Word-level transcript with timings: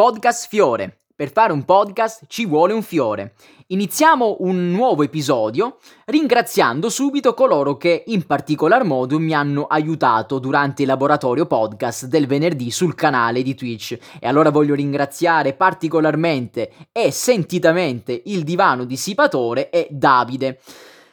Podcast 0.00 0.48
Fiore. 0.48 1.00
Per 1.14 1.30
fare 1.30 1.52
un 1.52 1.66
podcast 1.66 2.22
ci 2.26 2.46
vuole 2.46 2.72
un 2.72 2.80
fiore. 2.82 3.34
Iniziamo 3.66 4.38
un 4.40 4.70
nuovo 4.70 5.02
episodio 5.02 5.76
ringraziando 6.06 6.88
subito 6.88 7.34
coloro 7.34 7.76
che 7.76 8.04
in 8.06 8.24
particolar 8.24 8.82
modo 8.82 9.18
mi 9.18 9.34
hanno 9.34 9.66
aiutato 9.66 10.38
durante 10.38 10.80
il 10.80 10.88
laboratorio 10.88 11.44
podcast 11.44 12.06
del 12.06 12.26
venerdì 12.26 12.70
sul 12.70 12.94
canale 12.94 13.42
di 13.42 13.54
Twitch. 13.54 13.98
E 14.18 14.26
allora 14.26 14.48
voglio 14.48 14.74
ringraziare 14.74 15.52
particolarmente 15.52 16.72
e 16.92 17.10
sentitamente 17.10 18.22
il 18.24 18.42
divano 18.42 18.86
dissipatore 18.86 19.68
e 19.68 19.86
Davide. 19.90 20.60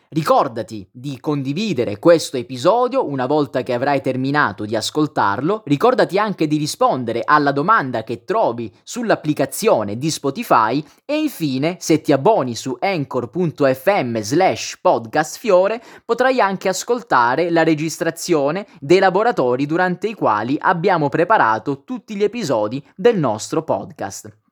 Ricordati 0.09 0.87
di 0.89 1.19
condividere 1.19 1.99
questo 1.99 2.37
episodio 2.37 3.05
una 3.05 3.25
volta 3.25 3.61
che 3.61 3.73
avrai 3.73 4.01
terminato 4.01 4.63
di 4.63 4.73
ascoltarlo, 4.73 5.63
ricordati 5.65 6.17
anche 6.17 6.47
di 6.47 6.55
rispondere 6.55 7.23
alla 7.25 7.51
domanda 7.51 8.03
che 8.03 8.23
trovi 8.23 8.73
sull'applicazione 8.83 9.97
di 9.97 10.09
Spotify 10.09 10.81
e 11.03 11.19
infine 11.19 11.75
se 11.81 11.99
ti 11.99 12.13
abboni 12.13 12.55
su 12.55 12.77
anchor.fm 12.79 14.19
slash 14.21 14.77
podcastfiore 14.81 15.83
potrai 16.05 16.39
anche 16.39 16.69
ascoltare 16.69 17.49
la 17.49 17.63
registrazione 17.63 18.65
dei 18.79 18.99
laboratori 18.99 19.65
durante 19.65 20.07
i 20.07 20.13
quali 20.13 20.55
abbiamo 20.57 21.09
preparato 21.09 21.83
tutti 21.83 22.15
gli 22.15 22.23
episodi 22.23 22.81
del 22.95 23.17
nostro 23.17 23.61
podcast. 23.61 24.46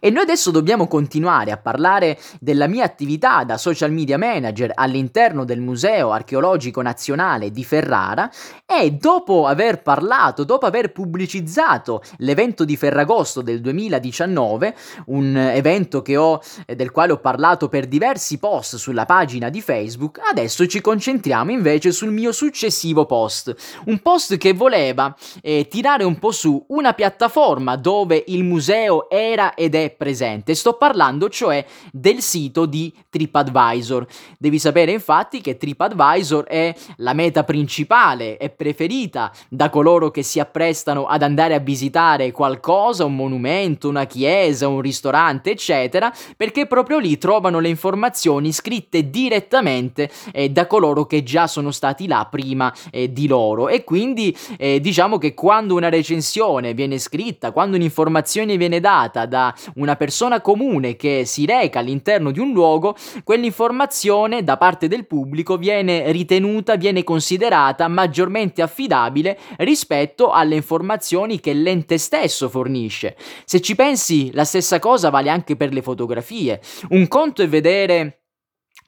E 0.00 0.10
noi 0.10 0.22
adesso 0.22 0.50
dobbiamo 0.50 0.86
continuare 0.86 1.50
a 1.50 1.56
parlare 1.56 2.18
della 2.40 2.66
mia 2.66 2.84
attività 2.84 3.44
da 3.44 3.58
social 3.58 3.92
media 3.92 4.18
manager 4.18 4.72
all'interno 4.74 5.44
del 5.44 5.60
Museo 5.60 6.10
Archeologico 6.12 6.82
Nazionale 6.82 7.50
di 7.50 7.64
Ferrara 7.64 8.30
e 8.66 8.92
dopo 8.92 9.46
aver 9.46 9.82
parlato, 9.82 10.44
dopo 10.44 10.66
aver 10.66 10.92
pubblicizzato 10.92 12.02
l'evento 12.18 12.64
di 12.64 12.76
Ferragosto 12.76 13.42
del 13.42 13.60
2019, 13.60 14.74
un 15.06 15.36
evento 15.36 16.02
ho, 16.16 16.40
eh, 16.66 16.74
del 16.74 16.90
quale 16.90 17.12
ho 17.12 17.18
parlato 17.18 17.68
per 17.68 17.86
diversi 17.86 18.38
post 18.38 18.76
sulla 18.76 19.04
pagina 19.04 19.48
di 19.48 19.60
Facebook, 19.60 20.20
adesso 20.30 20.66
ci 20.66 20.80
concentriamo 20.80 21.50
invece 21.50 21.92
sul 21.92 22.12
mio 22.12 22.32
successivo 22.32 23.06
post, 23.06 23.54
un 23.86 23.98
post 24.00 24.36
che 24.36 24.52
voleva 24.52 25.14
eh, 25.40 25.66
tirare 25.68 26.04
un 26.04 26.18
po' 26.18 26.32
su 26.32 26.64
una 26.68 26.92
piattaforma 26.92 27.76
dove 27.76 28.22
il 28.28 28.44
museo 28.44 29.08
era 29.10 29.54
ed 29.54 29.74
è 29.74 29.81
è 29.84 29.90
presente. 29.90 30.54
Sto 30.54 30.74
parlando 30.74 31.28
cioè 31.28 31.64
del 31.92 32.20
sito 32.20 32.66
di 32.66 32.92
TripAdvisor. 33.10 34.06
Devi 34.38 34.58
sapere 34.58 34.92
infatti 34.92 35.40
che 35.40 35.56
TripAdvisor 35.56 36.44
è 36.44 36.74
la 36.96 37.12
meta 37.12 37.44
principale 37.44 38.36
e 38.36 38.50
preferita 38.50 39.32
da 39.48 39.70
coloro 39.70 40.10
che 40.10 40.22
si 40.22 40.40
apprestano 40.40 41.06
ad 41.06 41.22
andare 41.22 41.54
a 41.54 41.58
visitare 41.58 42.30
qualcosa, 42.30 43.04
un 43.04 43.16
monumento, 43.16 43.88
una 43.88 44.06
chiesa, 44.06 44.68
un 44.68 44.80
ristorante, 44.80 45.50
eccetera, 45.50 46.12
perché 46.36 46.66
proprio 46.66 46.98
lì 46.98 47.18
trovano 47.18 47.60
le 47.60 47.68
informazioni 47.68 48.52
scritte 48.52 49.10
direttamente 49.10 50.10
eh, 50.32 50.50
da 50.50 50.66
coloro 50.66 51.06
che 51.06 51.22
già 51.22 51.46
sono 51.46 51.70
stati 51.70 52.06
là 52.06 52.26
prima 52.30 52.72
eh, 52.90 53.12
di 53.12 53.26
loro. 53.26 53.68
E 53.68 53.84
quindi 53.84 54.36
eh, 54.56 54.80
diciamo 54.80 55.18
che 55.18 55.34
quando 55.34 55.74
una 55.74 55.88
recensione 55.88 56.74
viene 56.74 56.98
scritta, 56.98 57.52
quando 57.52 57.76
un'informazione 57.76 58.56
viene 58.56 58.80
data 58.80 59.26
da 59.26 59.54
una 59.74 59.96
persona 59.96 60.40
comune 60.40 60.96
che 60.96 61.24
si 61.24 61.46
reca 61.46 61.78
all'interno 61.78 62.30
di 62.30 62.38
un 62.38 62.52
luogo, 62.52 62.96
quell'informazione 63.24 64.42
da 64.42 64.56
parte 64.56 64.88
del 64.88 65.06
pubblico 65.06 65.56
viene 65.56 66.10
ritenuta, 66.12 66.76
viene 66.76 67.04
considerata 67.04 67.88
maggiormente 67.88 68.62
affidabile 68.62 69.38
rispetto 69.58 70.30
alle 70.30 70.56
informazioni 70.56 71.40
che 71.40 71.52
l'ente 71.52 71.98
stesso 71.98 72.48
fornisce. 72.48 73.16
Se 73.44 73.60
ci 73.60 73.74
pensi, 73.74 74.32
la 74.32 74.44
stessa 74.44 74.78
cosa 74.78 75.10
vale 75.10 75.30
anche 75.30 75.56
per 75.56 75.72
le 75.72 75.82
fotografie. 75.82 76.60
Un 76.90 77.08
conto 77.08 77.42
è 77.42 77.48
vedere 77.48 78.21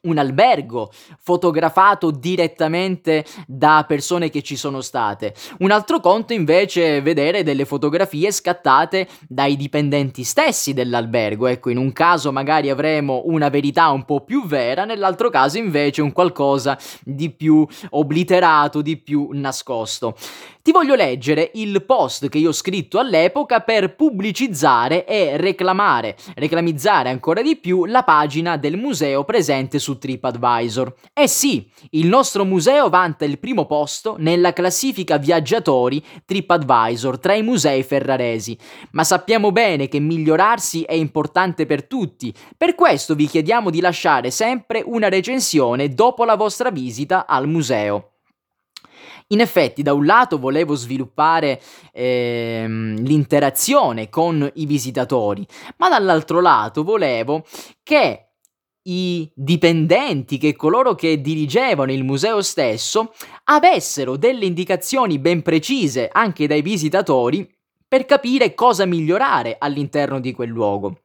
un 0.05 0.19
albergo 0.19 0.91
fotografato 1.19 2.11
direttamente 2.11 3.25
da 3.47 3.85
persone 3.87 4.31
che 4.31 4.43
ci 4.43 4.57
sono 4.57 4.81
state. 4.81 5.35
Un 5.59 5.71
altro 5.71 6.01
conto 6.01 6.33
invece 6.33 6.97
è 6.97 7.03
vedere 7.03 7.43
delle 7.43 7.65
fotografie 7.65 8.31
scattate 8.33 9.09
dai 9.29 9.57
dipendenti 9.57 10.25
stessi 10.25 10.73
dell'albergo. 10.73 11.47
Ecco, 11.47 11.71
in 11.71 11.79
un 11.79 11.93
caso 11.93 12.33
magari 12.33 12.71
avremo 12.71 13.23
una 13.27 13.49
verità 13.49 13.91
un 13.91 14.05
po' 14.05 14.23
più 14.23 14.47
vera, 14.47 14.85
nell'altro 14.85 15.31
caso 15.31 15.59
invece 15.59 16.03
un 16.03 16.13
qualcosa 16.13 16.79
di 17.03 17.31
più 17.31 17.67
obliterato, 17.91 18.83
di 18.83 18.97
più 18.97 19.29
nascosto. 19.33 20.17
Ti 20.65 20.73
voglio 20.73 20.95
leggere 20.95 21.51
il 21.55 21.85
post 21.85 22.31
che 22.31 22.39
io 22.39 22.49
ho 22.49 22.53
scritto 22.53 22.99
all'epoca 22.99 23.61
per 23.61 23.95
pubblicizzare 23.95 25.05
e 25.05 25.37
reclamare, 25.37 26.17
reclamizzare 26.37 27.11
ancora 27.11 27.43
di 27.43 27.57
più 27.57 27.85
la 27.85 28.03
pagina 28.03 28.57
del 28.57 28.79
museo 28.79 29.25
presente 29.25 29.79
su 29.79 29.94
TripAdvisor. 29.99 30.95
Eh 31.13 31.29
sì, 31.29 31.71
il 31.91 32.07
nostro 32.07 32.45
museo 32.45 32.89
vanta 32.89 33.25
il 33.25 33.39
primo 33.39 33.67
posto 33.67 34.17
nella 34.19 34.53
classifica 34.53 35.17
viaggiatori 35.19 36.05
TripAdvisor 36.25 37.19
tra 37.19 37.35
i 37.35 37.43
musei 37.43 37.83
ferraresi, 37.83 38.57
ma 38.93 39.05
sappiamo 39.05 39.53
bene 39.53 39.89
che 39.89 39.99
migliorarsi 39.99 40.83
è 40.83 40.95
importante 40.95 41.67
per 41.67 41.87
tutti, 41.87 42.35
per 42.57 42.75
questo 42.75 43.15
vi 43.15 43.27
chiediamo 43.27 43.71
di 43.71 43.81
lasciare 43.81 44.31
sempre 44.31 44.83
una 44.85 45.09
recensione 45.09 45.89
dopo 45.89 46.25
la 46.25 46.37
vostra 46.37 46.71
visita 46.71 47.27
al 47.27 47.49
museo. 47.49 48.11
In 49.29 49.41
effetti, 49.41 49.83
da 49.83 49.95
un 49.95 50.05
lato 50.05 50.39
volevo 50.39 50.75
sviluppare 50.75 51.61
ehm, 51.93 52.97
l'interazione 53.03 54.11
con 54.11 54.49
i 54.55 54.67
visitatori, 54.67 55.47
ma 55.79 55.89
dall'altro 55.89 56.41
lato 56.41 56.85
volevo 56.85 57.45
che 57.83 58.24
i 58.85 59.31
dipendenti, 59.35 60.39
che 60.39 60.57
coloro 60.57 60.95
che 60.95 61.21
dirigevano 61.21 61.93
il 61.93 62.05
museo 62.05 62.43
stesso, 62.43 63.13
avessero 63.45 64.17
delle 64.17 64.47
indicazioni 64.47 65.19
ben 65.19 65.43
precise 65.43 66.09
anche 66.13 66.47
dai 66.47 66.63
visitatori 66.63 67.49
per 67.87 68.07
capire 68.07 68.55
cosa 68.55 68.87
migliorare 68.87 69.57
all'interno 69.59 70.19
di 70.19 70.33
quel 70.33 70.49
luogo 70.49 71.04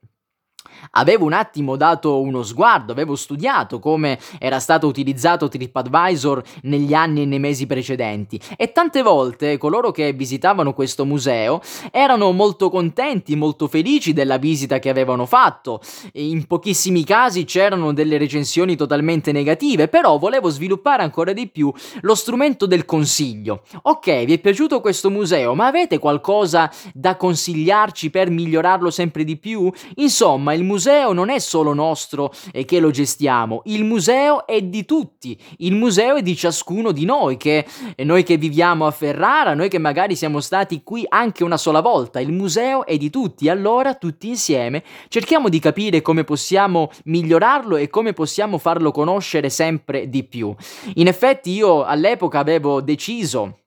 avevo 0.91 1.25
un 1.25 1.33
attimo 1.33 1.75
dato 1.75 2.21
uno 2.21 2.43
sguardo, 2.43 2.91
avevo 2.91 3.15
studiato 3.15 3.79
come 3.79 4.19
era 4.39 4.59
stato 4.59 4.87
utilizzato 4.87 5.47
TripAdvisor 5.47 6.43
negli 6.63 6.93
anni 6.93 7.23
e 7.23 7.25
nei 7.25 7.39
mesi 7.39 7.67
precedenti 7.67 8.39
e 8.57 8.71
tante 8.71 9.01
volte 9.01 9.57
coloro 9.57 9.91
che 9.91 10.13
visitavano 10.13 10.73
questo 10.73 11.05
museo 11.05 11.61
erano 11.91 12.31
molto 12.31 12.69
contenti, 12.69 13.35
molto 13.35 13.67
felici 13.67 14.13
della 14.13 14.37
visita 14.37 14.79
che 14.79 14.89
avevano 14.89 15.25
fatto. 15.25 15.81
In 16.13 16.45
pochissimi 16.45 17.03
casi 17.03 17.45
c'erano 17.45 17.93
delle 17.93 18.17
recensioni 18.17 18.75
totalmente 18.75 19.31
negative, 19.31 19.87
però 19.87 20.17
volevo 20.17 20.49
sviluppare 20.49 21.03
ancora 21.03 21.33
di 21.33 21.47
più 21.47 21.71
lo 22.01 22.15
strumento 22.15 22.65
del 22.65 22.85
consiglio. 22.85 23.63
Ok, 23.83 24.25
vi 24.25 24.33
è 24.33 24.39
piaciuto 24.39 24.81
questo 24.81 25.09
museo, 25.09 25.55
ma 25.55 25.67
avete 25.67 25.99
qualcosa 25.99 26.71
da 26.93 27.15
consigliarci 27.15 28.09
per 28.09 28.29
migliorarlo 28.29 28.89
sempre 28.89 29.23
di 29.23 29.37
più? 29.37 29.71
Insomma, 29.95 30.53
il 30.53 30.63
museo 30.69 31.13
non 31.13 31.31
è 31.31 31.39
solo 31.39 31.73
nostro 31.73 32.31
e 32.51 32.63
che 32.63 32.79
lo 32.79 32.91
gestiamo, 32.91 33.63
il 33.65 33.83
museo 33.83 34.45
è 34.45 34.61
di 34.61 34.85
tutti, 34.85 35.35
il 35.57 35.73
museo 35.73 36.17
è 36.17 36.21
di 36.21 36.35
ciascuno 36.35 36.91
di 36.91 37.05
noi, 37.05 37.37
che 37.37 37.65
noi 38.03 38.21
che 38.21 38.37
viviamo 38.37 38.85
a 38.85 38.91
Ferrara, 38.91 39.55
noi 39.55 39.67
che 39.67 39.79
magari 39.79 40.15
siamo 40.15 40.39
stati 40.39 40.83
qui 40.83 41.03
anche 41.09 41.43
una 41.43 41.57
sola 41.57 41.81
volta, 41.81 42.19
il 42.19 42.31
museo 42.31 42.85
è 42.85 42.97
di 42.97 43.09
tutti, 43.09 43.49
allora 43.49 43.95
tutti 43.95 44.27
insieme 44.27 44.83
cerchiamo 45.07 45.49
di 45.49 45.57
capire 45.57 46.01
come 46.03 46.23
possiamo 46.23 46.91
migliorarlo 47.05 47.75
e 47.75 47.89
come 47.89 48.13
possiamo 48.13 48.59
farlo 48.59 48.91
conoscere 48.91 49.49
sempre 49.49 50.07
di 50.07 50.23
più. 50.23 50.53
In 50.95 51.07
effetti 51.07 51.51
io 51.51 51.83
all'epoca 51.83 52.37
avevo 52.37 52.81
deciso 52.81 53.61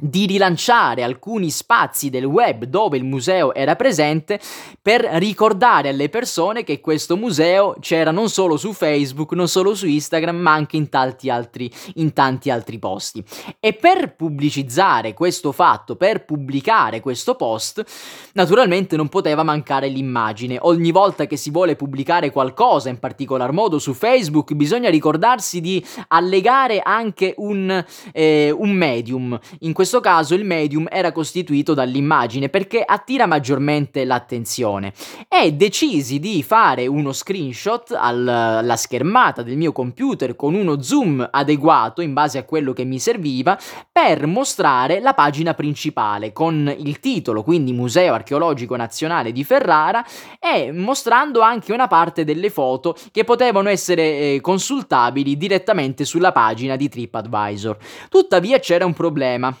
di 0.00 0.26
rilanciare 0.26 1.04
alcuni 1.04 1.50
spazi 1.50 2.10
del 2.10 2.24
web 2.24 2.64
dove 2.64 2.96
il 2.96 3.04
museo 3.04 3.54
era 3.54 3.76
presente 3.76 4.40
per 4.82 5.02
ricordare 5.02 5.88
alle 5.88 6.08
persone 6.08 6.64
che 6.64 6.80
questo 6.80 7.16
museo 7.16 7.76
c'era 7.80 8.10
non 8.10 8.28
solo 8.28 8.56
su 8.56 8.72
Facebook, 8.72 9.32
non 9.32 9.48
solo 9.48 9.74
su 9.74 9.86
Instagram, 9.86 10.36
ma 10.36 10.52
anche 10.52 10.76
in 10.76 10.88
tanti 10.88 11.30
altri, 11.30 11.70
in 11.94 12.12
tanti 12.12 12.50
altri 12.50 12.78
posti. 12.78 13.24
E 13.60 13.72
per 13.72 14.16
pubblicizzare 14.16 15.14
questo 15.14 15.52
fatto, 15.52 15.96
per 15.96 16.24
pubblicare 16.24 17.00
questo 17.00 17.36
post, 17.36 17.84
naturalmente 18.32 18.96
non 18.96 19.08
poteva 19.08 19.42
mancare 19.42 19.88
l'immagine. 19.88 20.58
Ogni 20.60 20.90
volta 20.90 21.26
che 21.26 21.36
si 21.36 21.50
vuole 21.50 21.76
pubblicare 21.76 22.30
qualcosa, 22.30 22.88
in 22.88 22.98
particolar 22.98 23.52
modo 23.52 23.78
su 23.78 23.94
Facebook, 23.94 24.52
bisogna 24.54 24.90
ricordarsi 24.90 25.60
di 25.60 25.84
allegare 26.08 26.80
anche 26.80 27.34
un, 27.36 27.84
eh, 28.12 28.50
un 28.50 28.70
medium. 28.70 29.38
In 29.60 29.72
questo 29.72 29.82
questo 29.84 30.00
caso 30.00 30.34
il 30.34 30.46
medium 30.46 30.86
era 30.90 31.12
costituito 31.12 31.74
dall'immagine 31.74 32.48
perché 32.48 32.82
attira 32.82 33.26
maggiormente 33.26 34.06
l'attenzione 34.06 34.94
e 35.28 35.52
decisi 35.52 36.18
di 36.18 36.42
fare 36.42 36.86
uno 36.86 37.12
screenshot 37.12 37.94
alla 37.94 38.76
schermata 38.76 39.42
del 39.42 39.58
mio 39.58 39.72
computer 39.72 40.36
con 40.36 40.54
uno 40.54 40.80
zoom 40.80 41.28
adeguato 41.30 42.00
in 42.00 42.14
base 42.14 42.38
a 42.38 42.44
quello 42.44 42.72
che 42.72 42.84
mi 42.84 42.98
serviva 42.98 43.58
per 43.92 44.26
mostrare 44.26 45.00
la 45.00 45.12
pagina 45.12 45.52
principale 45.52 46.32
con 46.32 46.74
il 46.78 46.98
titolo, 46.98 47.42
quindi 47.42 47.74
Museo 47.74 48.14
Archeologico 48.14 48.76
Nazionale 48.76 49.32
di 49.32 49.44
Ferrara 49.44 50.02
e 50.40 50.72
mostrando 50.72 51.42
anche 51.42 51.74
una 51.74 51.88
parte 51.88 52.24
delle 52.24 52.48
foto 52.48 52.96
che 53.12 53.24
potevano 53.24 53.68
essere 53.68 54.02
eh, 54.02 54.38
consultabili 54.40 55.36
direttamente 55.36 56.06
sulla 56.06 56.32
pagina 56.32 56.74
di 56.74 56.88
TripAdvisor. 56.88 57.76
Tuttavia 58.08 58.58
c'era 58.58 58.86
un 58.86 58.94
problema 58.94 59.54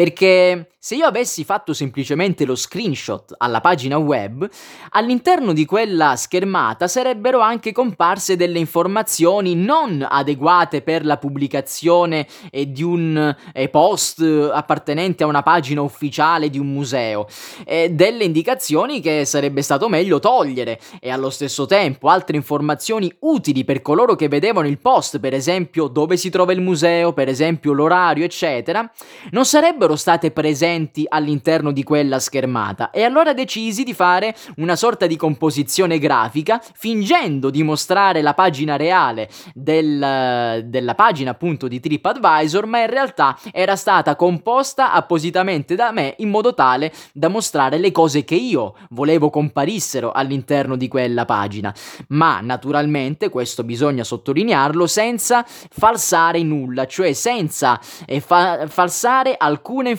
perché 0.00 0.70
se 0.82 0.94
io 0.94 1.04
avessi 1.04 1.44
fatto 1.44 1.74
semplicemente 1.74 2.46
lo 2.46 2.54
screenshot 2.54 3.34
alla 3.36 3.60
pagina 3.60 3.98
web, 3.98 4.48
all'interno 4.92 5.52
di 5.52 5.66
quella 5.66 6.16
schermata 6.16 6.88
sarebbero 6.88 7.40
anche 7.40 7.70
comparse 7.70 8.34
delle 8.34 8.58
informazioni 8.58 9.54
non 9.54 10.02
adeguate 10.08 10.80
per 10.80 11.04
la 11.04 11.18
pubblicazione 11.18 12.26
di 12.50 12.82
un 12.82 13.36
eh, 13.52 13.68
post 13.68 14.22
appartenente 14.22 15.22
a 15.22 15.26
una 15.26 15.42
pagina 15.42 15.82
ufficiale 15.82 16.48
di 16.48 16.58
un 16.58 16.72
museo, 16.72 17.26
delle 17.66 18.24
indicazioni 18.24 19.02
che 19.02 19.26
sarebbe 19.26 19.60
stato 19.60 19.86
meglio 19.86 20.18
togliere 20.18 20.80
e 20.98 21.10
allo 21.10 21.28
stesso 21.28 21.66
tempo 21.66 22.08
altre 22.08 22.36
informazioni 22.38 23.14
utili 23.20 23.64
per 23.64 23.82
coloro 23.82 24.14
che 24.14 24.28
vedevano 24.28 24.66
il 24.66 24.78
post, 24.78 25.20
per 25.20 25.34
esempio 25.34 25.88
dove 25.88 26.16
si 26.16 26.30
trova 26.30 26.54
il 26.54 26.62
museo, 26.62 27.12
per 27.12 27.28
esempio 27.28 27.74
l'orario, 27.74 28.24
eccetera, 28.24 28.90
non 29.32 29.44
sarebbero 29.44 29.94
state 29.94 30.30
presenti 30.30 30.68
presenti 30.70 31.04
all'interno 31.08 31.72
di 31.72 31.82
quella 31.82 32.20
schermata 32.20 32.90
e 32.90 33.02
allora 33.02 33.34
decisi 33.34 33.82
di 33.82 33.92
fare 33.92 34.34
una 34.56 34.76
sorta 34.76 35.06
di 35.06 35.16
composizione 35.16 35.98
grafica 35.98 36.60
fingendo 36.74 37.50
di 37.50 37.62
mostrare 37.62 38.22
la 38.22 38.34
pagina 38.34 38.76
reale 38.76 39.28
del, 39.52 40.62
della 40.66 40.94
pagina 40.94 41.32
appunto 41.32 41.66
di 41.66 41.80
TripAdvisor 41.80 42.66
ma 42.66 42.80
in 42.80 42.86
realtà 42.90 43.36
era 43.50 43.74
stata 43.74 44.14
composta 44.14 44.92
appositamente 44.92 45.74
da 45.74 45.90
me 45.90 46.14
in 46.18 46.28
modo 46.28 46.54
tale 46.54 46.92
da 47.12 47.28
mostrare 47.28 47.78
le 47.78 47.90
cose 47.90 48.24
che 48.24 48.36
io 48.36 48.76
volevo 48.90 49.28
comparissero 49.28 50.12
all'interno 50.12 50.76
di 50.76 50.86
quella 50.88 51.24
pagina. 51.24 51.74
Ma 52.08 52.40
naturalmente 52.40 53.28
questo 53.28 53.64
bisogna 53.64 54.04
sottolinearlo 54.04 54.86
senza 54.86 55.44
falsare 55.44 56.42
nulla 56.42 56.86
cioè 56.86 57.12
senza 57.12 57.80
eh, 58.06 58.20
fa- 58.20 58.66
falsare 58.68 59.34
alcune 59.36 59.96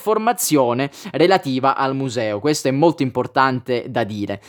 informazioni 0.62 0.90
relativa 1.12 1.76
al 1.76 1.96
museo. 1.96 2.40
Questo 2.40 2.68
è 2.68 2.72
molto 2.72 3.04
importante 3.04 3.86
da 3.90 4.04
dire. 4.04 4.42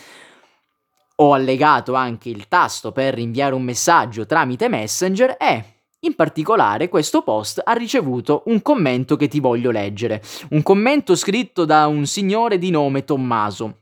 Ho 1.17 1.33
allegato 1.33 1.93
anche 1.93 2.29
il 2.29 2.47
tasto 2.47 2.91
per 2.91 3.17
inviare 3.17 3.53
un 3.53 3.63
messaggio 3.63 4.25
tramite 4.25 4.67
Messenger 4.67 5.35
e 5.39 5.65
in 6.03 6.15
particolare 6.15 6.89
questo 6.89 7.21
post 7.21 7.61
ha 7.63 7.71
ricevuto 7.73 8.43
un 8.47 8.61
commento 8.61 9.15
che 9.15 9.27
ti 9.27 9.39
voglio 9.39 9.71
leggere, 9.71 10.21
un 10.49 10.61
commento 10.61 11.15
scritto 11.15 11.65
da 11.65 11.87
un 11.87 12.05
signore 12.05 12.57
di 12.57 12.71
nome 12.71 13.05
Tommaso. 13.05 13.77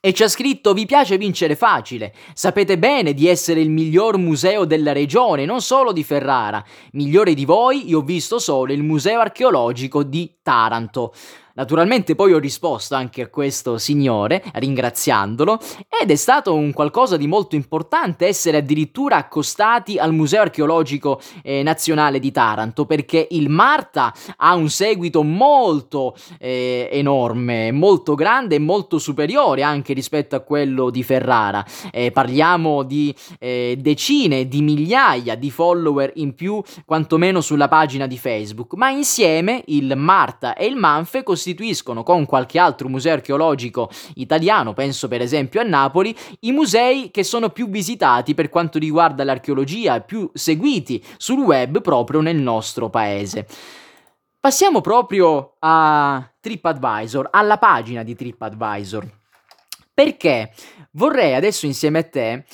E 0.00 0.12
ci 0.12 0.22
ha 0.22 0.28
scritto 0.28 0.74
vi 0.74 0.86
piace 0.86 1.18
vincere 1.18 1.56
facile, 1.56 2.14
sapete 2.32 2.78
bene 2.78 3.14
di 3.14 3.26
essere 3.26 3.60
il 3.60 3.70
miglior 3.70 4.16
museo 4.16 4.64
della 4.64 4.92
regione, 4.92 5.44
non 5.44 5.60
solo 5.60 5.90
di 5.90 6.04
Ferrara. 6.04 6.64
Migliore 6.92 7.34
di 7.34 7.44
voi 7.44 7.88
io 7.88 7.98
ho 7.98 8.02
visto 8.02 8.38
solo 8.38 8.72
il 8.72 8.84
museo 8.84 9.18
archeologico 9.18 10.04
di 10.04 10.38
Taranto. 10.40 11.12
Naturalmente 11.58 12.14
poi 12.14 12.32
ho 12.32 12.38
risposto 12.38 12.94
anche 12.94 13.22
a 13.22 13.26
questo 13.26 13.78
signore 13.78 14.44
ringraziandolo 14.54 15.58
ed 15.88 16.08
è 16.08 16.14
stato 16.14 16.54
un 16.54 16.72
qualcosa 16.72 17.16
di 17.16 17.26
molto 17.26 17.56
importante 17.56 18.28
essere 18.28 18.58
addirittura 18.58 19.16
accostati 19.16 19.98
al 19.98 20.14
Museo 20.14 20.42
Archeologico 20.42 21.20
eh, 21.42 21.64
Nazionale 21.64 22.20
di 22.20 22.30
Taranto 22.30 22.86
perché 22.86 23.26
il 23.32 23.48
Marta 23.48 24.14
ha 24.36 24.54
un 24.54 24.68
seguito 24.68 25.24
molto 25.24 26.14
eh, 26.38 26.88
enorme, 26.92 27.72
molto 27.72 28.14
grande 28.14 28.54
e 28.54 28.60
molto 28.60 29.00
superiore 29.00 29.64
anche 29.64 29.94
rispetto 29.94 30.36
a 30.36 30.40
quello 30.40 30.90
di 30.90 31.02
Ferrara. 31.02 31.66
Eh, 31.90 32.12
parliamo 32.12 32.84
di 32.84 33.12
eh, 33.40 33.76
decine 33.80 34.46
di 34.46 34.62
migliaia 34.62 35.34
di 35.34 35.50
follower 35.50 36.12
in 36.14 36.36
più 36.36 36.62
quantomeno 36.84 37.40
sulla 37.40 37.66
pagina 37.66 38.06
di 38.06 38.16
Facebook, 38.16 38.74
ma 38.74 38.90
insieme 38.90 39.64
il 39.66 39.94
Marta 39.96 40.54
e 40.54 40.66
il 40.66 40.76
Manfe 40.76 41.24
costituiscono 41.24 41.46
costituiscono 41.48 42.02
con 42.02 42.26
qualche 42.26 42.58
altro 42.58 42.88
museo 42.88 43.14
archeologico 43.14 43.90
italiano, 44.16 44.74
penso 44.74 45.08
per 45.08 45.22
esempio 45.22 45.60
a 45.60 45.64
Napoli, 45.64 46.14
i 46.40 46.52
musei 46.52 47.10
che 47.10 47.22
sono 47.22 47.48
più 47.50 47.70
visitati 47.70 48.34
per 48.34 48.50
quanto 48.50 48.78
riguarda 48.78 49.24
l'archeologia 49.24 49.96
e 49.96 50.02
più 50.02 50.30
seguiti 50.34 51.02
sul 51.16 51.38
web 51.38 51.80
proprio 51.80 52.20
nel 52.20 52.36
nostro 52.36 52.90
paese. 52.90 53.46
Passiamo 54.38 54.80
proprio 54.80 55.54
a 55.60 56.30
TripAdvisor, 56.38 57.28
alla 57.32 57.58
pagina 57.58 58.02
di 58.02 58.14
TripAdvisor. 58.14 59.16
Perché 59.92 60.52
vorrei 60.92 61.34
adesso 61.34 61.66
insieme 61.66 61.98
a 62.00 62.04
te 62.04 62.44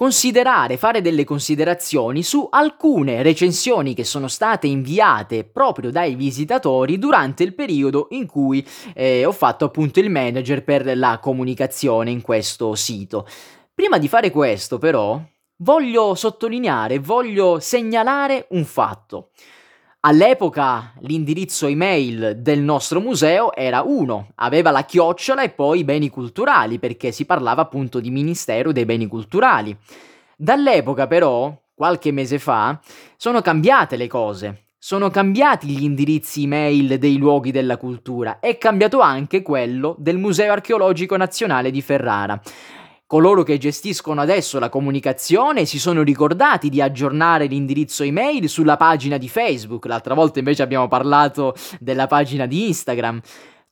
considerare, 0.00 0.78
fare 0.78 1.02
delle 1.02 1.24
considerazioni 1.24 2.22
su 2.22 2.48
alcune 2.50 3.22
recensioni 3.22 3.92
che 3.92 4.04
sono 4.04 4.28
state 4.28 4.66
inviate 4.66 5.44
proprio 5.44 5.90
dai 5.90 6.14
visitatori 6.14 6.98
durante 6.98 7.42
il 7.42 7.54
periodo 7.54 8.06
in 8.12 8.26
cui 8.26 8.66
eh, 8.94 9.26
ho 9.26 9.32
fatto 9.32 9.66
appunto 9.66 10.00
il 10.00 10.08
manager 10.08 10.64
per 10.64 10.96
la 10.96 11.18
comunicazione 11.18 12.10
in 12.10 12.22
questo 12.22 12.74
sito. 12.76 13.26
Prima 13.74 13.98
di 13.98 14.08
fare 14.08 14.30
questo 14.30 14.78
però 14.78 15.20
voglio 15.58 16.14
sottolineare, 16.14 16.98
voglio 16.98 17.60
segnalare 17.60 18.46
un 18.52 18.64
fatto. 18.64 19.32
All'epoca 20.02 20.94
l'indirizzo 21.00 21.66
email 21.66 22.36
del 22.38 22.60
nostro 22.60 23.00
museo 23.00 23.54
era 23.54 23.82
uno, 23.82 24.28
aveva 24.36 24.70
la 24.70 24.86
chiocciola 24.86 25.42
e 25.42 25.50
poi 25.50 25.84
beni 25.84 26.08
culturali, 26.08 26.78
perché 26.78 27.12
si 27.12 27.26
parlava 27.26 27.60
appunto 27.60 28.00
di 28.00 28.08
Ministero 28.08 28.72
dei 28.72 28.86
Beni 28.86 29.06
Culturali. 29.06 29.76
Dall'epoca 30.34 31.06
però, 31.06 31.54
qualche 31.74 32.12
mese 32.12 32.38
fa, 32.38 32.80
sono 33.18 33.42
cambiate 33.42 33.96
le 33.96 34.06
cose. 34.06 34.68
Sono 34.78 35.10
cambiati 35.10 35.66
gli 35.66 35.82
indirizzi 35.82 36.44
email 36.44 36.96
dei 36.96 37.18
luoghi 37.18 37.50
della 37.50 37.76
cultura, 37.76 38.38
è 38.40 38.56
cambiato 38.56 39.00
anche 39.00 39.42
quello 39.42 39.94
del 39.98 40.16
Museo 40.16 40.52
Archeologico 40.52 41.18
Nazionale 41.18 41.70
di 41.70 41.82
Ferrara. 41.82 42.40
Coloro 43.10 43.42
che 43.42 43.58
gestiscono 43.58 44.20
adesso 44.20 44.60
la 44.60 44.68
comunicazione 44.68 45.64
si 45.64 45.80
sono 45.80 46.02
ricordati 46.02 46.68
di 46.68 46.80
aggiornare 46.80 47.46
l'indirizzo 47.46 48.04
email 48.04 48.48
sulla 48.48 48.76
pagina 48.76 49.18
di 49.18 49.28
Facebook, 49.28 49.86
l'altra 49.86 50.14
volta 50.14 50.38
invece 50.38 50.62
abbiamo 50.62 50.86
parlato 50.86 51.56
della 51.80 52.06
pagina 52.06 52.46
di 52.46 52.68
Instagram. 52.68 53.20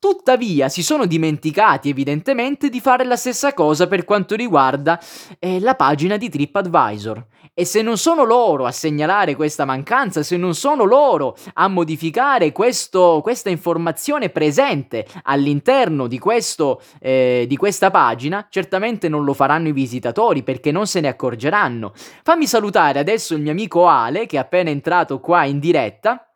Tuttavia 0.00 0.68
si 0.68 0.84
sono 0.84 1.06
dimenticati 1.06 1.88
evidentemente 1.88 2.68
di 2.68 2.78
fare 2.78 3.04
la 3.04 3.16
stessa 3.16 3.52
cosa 3.52 3.88
per 3.88 4.04
quanto 4.04 4.36
riguarda 4.36 5.00
eh, 5.40 5.58
la 5.58 5.74
pagina 5.74 6.16
di 6.16 6.28
TripAdvisor. 6.28 7.26
E 7.52 7.64
se 7.64 7.82
non 7.82 7.98
sono 7.98 8.22
loro 8.22 8.64
a 8.64 8.70
segnalare 8.70 9.34
questa 9.34 9.64
mancanza, 9.64 10.22
se 10.22 10.36
non 10.36 10.54
sono 10.54 10.84
loro 10.84 11.36
a 11.54 11.66
modificare 11.66 12.52
questo, 12.52 13.18
questa 13.24 13.50
informazione 13.50 14.28
presente 14.28 15.04
all'interno 15.24 16.06
di, 16.06 16.20
questo, 16.20 16.80
eh, 17.00 17.46
di 17.48 17.56
questa 17.56 17.90
pagina, 17.90 18.46
certamente 18.48 19.08
non 19.08 19.24
lo 19.24 19.34
faranno 19.34 19.66
i 19.66 19.72
visitatori 19.72 20.44
perché 20.44 20.70
non 20.70 20.86
se 20.86 21.00
ne 21.00 21.08
accorgeranno. 21.08 21.92
Fammi 22.22 22.46
salutare 22.46 23.00
adesso 23.00 23.34
il 23.34 23.42
mio 23.42 23.50
amico 23.50 23.88
Ale 23.88 24.26
che 24.26 24.36
è 24.36 24.38
appena 24.38 24.70
entrato 24.70 25.18
qua 25.18 25.42
in 25.44 25.58
diretta. 25.58 26.27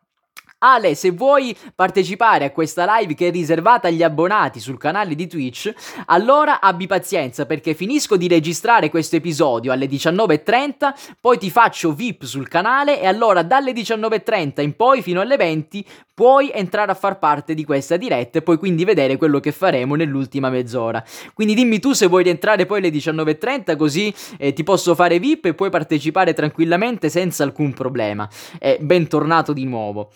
Ale, 0.63 0.95
se 0.95 1.11
vuoi 1.11 1.55
partecipare 1.75 2.45
a 2.45 2.51
questa 2.51 2.85
live 2.97 3.15
che 3.15 3.27
è 3.27 3.31
riservata 3.31 3.89
agli 3.89 4.01
abbonati 4.01 4.61
sul 4.61 4.77
canale 4.77 5.13
di 5.13 5.27
Twitch, 5.27 5.73
allora 6.05 6.61
abbi 6.61 6.87
pazienza 6.87 7.45
perché 7.45 7.73
finisco 7.73 8.15
di 8.15 8.29
registrare 8.29 8.89
questo 8.89 9.17
episodio 9.17 9.73
alle 9.73 9.87
19.30, 9.87 10.93
poi 11.19 11.37
ti 11.37 11.49
faccio 11.49 11.91
VIP 11.91 12.23
sul 12.23 12.47
canale 12.47 13.01
e 13.01 13.07
allora 13.07 13.43
dalle 13.43 13.73
19.30 13.73 14.61
in 14.61 14.75
poi 14.77 15.01
fino 15.01 15.19
alle 15.19 15.35
20 15.35 15.85
puoi 16.13 16.49
entrare 16.53 16.91
a 16.91 16.95
far 16.95 17.19
parte 17.19 17.53
di 17.53 17.65
questa 17.65 17.97
diretta 17.97 18.37
e 18.37 18.41
puoi 18.41 18.57
quindi 18.57 18.85
vedere 18.85 19.17
quello 19.17 19.41
che 19.41 19.51
faremo 19.51 19.95
nell'ultima 19.95 20.49
mezz'ora. 20.49 21.03
Quindi 21.33 21.55
dimmi 21.55 21.79
tu 21.79 21.91
se 21.91 22.07
vuoi 22.07 22.23
rientrare 22.23 22.65
poi 22.65 22.77
alle 22.77 22.89
19.30 22.89 23.75
così 23.75 24.13
eh, 24.37 24.53
ti 24.53 24.63
posso 24.63 24.95
fare 24.95 25.19
VIP 25.19 25.45
e 25.45 25.53
puoi 25.55 25.69
partecipare 25.69 26.33
tranquillamente 26.33 27.09
senza 27.09 27.43
alcun 27.43 27.73
problema. 27.73 28.29
E 28.59 28.77
bentornato 28.79 29.51
di 29.51 29.65
nuovo. 29.65 30.11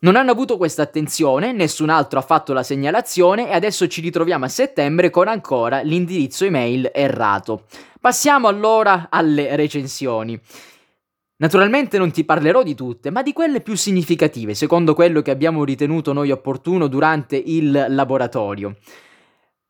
Non 0.00 0.14
hanno 0.14 0.30
avuto 0.30 0.56
questa 0.56 0.82
attenzione, 0.82 1.50
nessun 1.50 1.90
altro 1.90 2.20
ha 2.20 2.22
fatto 2.22 2.52
la 2.52 2.62
segnalazione 2.62 3.50
e 3.50 3.54
adesso 3.54 3.88
ci 3.88 4.00
ritroviamo 4.00 4.44
a 4.44 4.48
settembre 4.48 5.10
con 5.10 5.26
ancora 5.26 5.80
l'indirizzo 5.80 6.44
email 6.44 6.88
errato. 6.94 7.64
Passiamo 8.00 8.46
allora 8.46 9.08
alle 9.10 9.56
recensioni. 9.56 10.38
Naturalmente 11.38 11.98
non 11.98 12.12
ti 12.12 12.24
parlerò 12.24 12.62
di 12.62 12.76
tutte, 12.76 13.10
ma 13.10 13.22
di 13.22 13.32
quelle 13.32 13.60
più 13.60 13.74
significative, 13.74 14.54
secondo 14.54 14.94
quello 14.94 15.20
che 15.20 15.32
abbiamo 15.32 15.64
ritenuto 15.64 16.12
noi 16.12 16.30
opportuno 16.30 16.86
durante 16.86 17.36
il 17.36 17.86
laboratorio. 17.88 18.76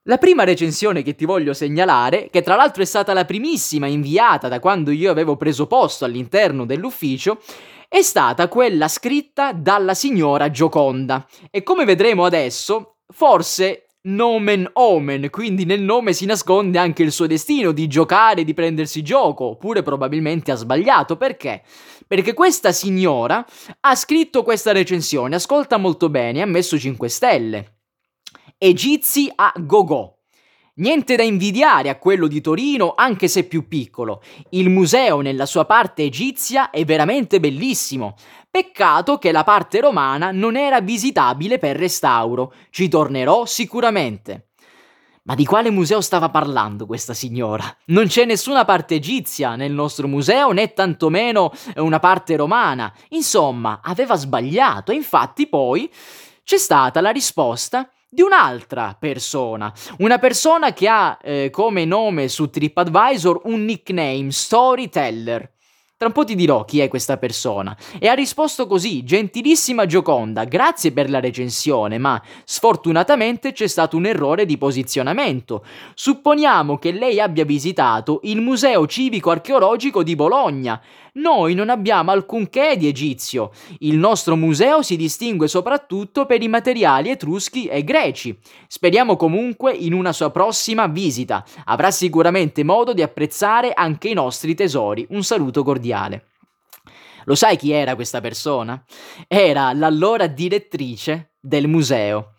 La 0.02 0.18
prima 0.18 0.44
recensione 0.44 1.02
che 1.02 1.14
ti 1.14 1.24
voglio 1.24 1.54
segnalare, 1.54 2.28
che 2.30 2.42
tra 2.42 2.54
l'altro 2.54 2.82
è 2.82 2.86
stata 2.86 3.14
la 3.14 3.24
primissima 3.24 3.86
inviata 3.86 4.48
da 4.48 4.60
quando 4.60 4.90
io 4.90 5.10
avevo 5.10 5.36
preso 5.36 5.66
posto 5.66 6.04
all'interno 6.04 6.66
dell'ufficio, 6.66 7.40
è 7.88 8.02
stata 8.02 8.48
quella 8.48 8.86
scritta 8.86 9.52
dalla 9.52 9.94
signora 9.94 10.50
Gioconda. 10.50 11.26
E 11.50 11.62
come 11.62 11.86
vedremo 11.86 12.26
adesso, 12.26 12.98
forse 13.10 13.86
nomen 14.02 14.68
omen, 14.74 15.28
quindi 15.30 15.64
nel 15.64 15.80
nome 15.80 16.12
si 16.12 16.24
nasconde 16.26 16.78
anche 16.78 17.02
il 17.02 17.12
suo 17.12 17.26
destino 17.26 17.72
di 17.72 17.86
giocare, 17.86 18.44
di 18.44 18.54
prendersi 18.54 19.02
gioco, 19.02 19.44
oppure 19.44 19.82
probabilmente 19.82 20.50
ha 20.50 20.54
sbagliato. 20.54 21.16
Perché? 21.16 21.62
Perché 22.06 22.34
questa 22.34 22.72
signora 22.72 23.44
ha 23.80 23.94
scritto 23.94 24.42
questa 24.42 24.72
recensione, 24.72 25.36
ascolta 25.36 25.78
molto 25.78 26.10
bene, 26.10 26.42
ha 26.42 26.46
messo 26.46 26.78
5 26.78 27.08
stelle. 27.08 27.78
Egizi 28.58 29.30
a 29.34 29.52
go-go. 29.56 30.17
Niente 30.78 31.16
da 31.16 31.24
invidiare 31.24 31.88
a 31.88 31.96
quello 31.96 32.28
di 32.28 32.40
Torino, 32.40 32.94
anche 32.96 33.26
se 33.26 33.44
più 33.44 33.66
piccolo. 33.66 34.22
Il 34.50 34.70
museo 34.70 35.20
nella 35.20 35.44
sua 35.44 35.64
parte 35.64 36.04
egizia 36.04 36.70
è 36.70 36.84
veramente 36.84 37.40
bellissimo. 37.40 38.14
Peccato 38.48 39.18
che 39.18 39.32
la 39.32 39.42
parte 39.42 39.80
romana 39.80 40.30
non 40.30 40.56
era 40.56 40.80
visitabile 40.80 41.58
per 41.58 41.76
restauro. 41.76 42.52
Ci 42.70 42.88
tornerò 42.88 43.44
sicuramente. 43.44 44.50
Ma 45.24 45.34
di 45.34 45.44
quale 45.44 45.70
museo 45.70 46.00
stava 46.00 46.30
parlando 46.30 46.86
questa 46.86 47.12
signora? 47.12 47.64
Non 47.86 48.06
c'è 48.06 48.24
nessuna 48.24 48.64
parte 48.64 48.94
egizia 48.94 49.56
nel 49.56 49.72
nostro 49.72 50.06
museo, 50.06 50.52
né 50.52 50.72
tantomeno 50.74 51.52
una 51.74 51.98
parte 51.98 52.36
romana. 52.36 52.94
Insomma, 53.08 53.80
aveva 53.82 54.14
sbagliato 54.14 54.92
e 54.92 54.94
infatti 54.94 55.48
poi 55.48 55.90
c'è 56.44 56.56
stata 56.56 57.00
la 57.00 57.10
risposta 57.10 57.90
di 58.10 58.22
un'altra 58.22 58.96
persona, 58.98 59.72
una 59.98 60.18
persona 60.18 60.72
che 60.72 60.88
ha 60.88 61.18
eh, 61.22 61.50
come 61.50 61.84
nome 61.84 62.28
su 62.28 62.48
TripAdvisor 62.48 63.42
un 63.44 63.64
nickname 63.64 64.30
Storyteller. 64.30 65.56
Tra 65.98 66.06
un 66.06 66.12
po' 66.12 66.24
ti 66.24 66.36
dirò 66.36 66.64
chi 66.64 66.78
è 66.78 66.86
questa 66.86 67.16
persona. 67.16 67.76
E 67.98 68.06
ha 68.06 68.14
risposto 68.14 68.68
così, 68.68 69.02
gentilissima 69.02 69.84
Gioconda, 69.84 70.44
grazie 70.44 70.92
per 70.92 71.10
la 71.10 71.18
recensione, 71.18 71.98
ma 71.98 72.22
sfortunatamente 72.44 73.50
c'è 73.50 73.66
stato 73.66 73.96
un 73.96 74.06
errore 74.06 74.46
di 74.46 74.56
posizionamento. 74.56 75.64
Supponiamo 75.94 76.78
che 76.78 76.92
lei 76.92 77.20
abbia 77.20 77.44
visitato 77.44 78.20
il 78.22 78.40
Museo 78.40 78.86
Civico 78.86 79.30
Archeologico 79.30 80.04
di 80.04 80.14
Bologna. 80.14 80.80
Noi 81.14 81.54
non 81.54 81.70
abbiamo 81.70 82.10
alcunché 82.10 82.76
di 82.76 82.88
egizio. 82.88 83.50
Il 83.80 83.96
nostro 83.96 84.36
museo 84.36 84.82
si 84.82 84.96
distingue 84.96 85.48
soprattutto 85.48 86.26
per 86.26 86.42
i 86.42 86.48
materiali 86.48 87.10
etruschi 87.10 87.66
e 87.66 87.84
greci. 87.84 88.38
Speriamo 88.66 89.16
comunque 89.16 89.72
in 89.72 89.92
una 89.92 90.12
sua 90.12 90.30
prossima 90.30 90.86
visita. 90.86 91.44
Avrà 91.64 91.90
sicuramente 91.90 92.64
modo 92.64 92.92
di 92.92 93.02
apprezzare 93.02 93.72
anche 93.72 94.08
i 94.08 94.14
nostri 94.14 94.54
tesori. 94.54 95.06
Un 95.10 95.22
saluto 95.24 95.62
cordiale. 95.62 96.26
Lo 97.24 97.34
sai 97.34 97.56
chi 97.58 97.72
era 97.72 97.94
questa 97.94 98.20
persona? 98.20 98.82
Era 99.26 99.72
l'allora 99.74 100.26
direttrice 100.26 101.32
del 101.38 101.68
museo. 101.68 102.34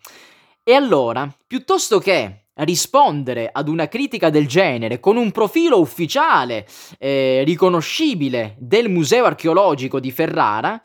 E 0.64 0.74
allora, 0.74 1.32
piuttosto 1.46 1.98
che 1.98 2.46
rispondere 2.64 3.48
ad 3.52 3.68
una 3.68 3.88
critica 3.88 4.30
del 4.30 4.46
genere 4.46 5.00
con 5.00 5.16
un 5.16 5.30
profilo 5.30 5.78
ufficiale, 5.78 6.66
eh, 6.98 7.42
riconoscibile 7.44 8.56
del 8.58 8.88
Museo 8.88 9.24
archeologico 9.24 10.00
di 10.00 10.10
Ferrara, 10.10 10.80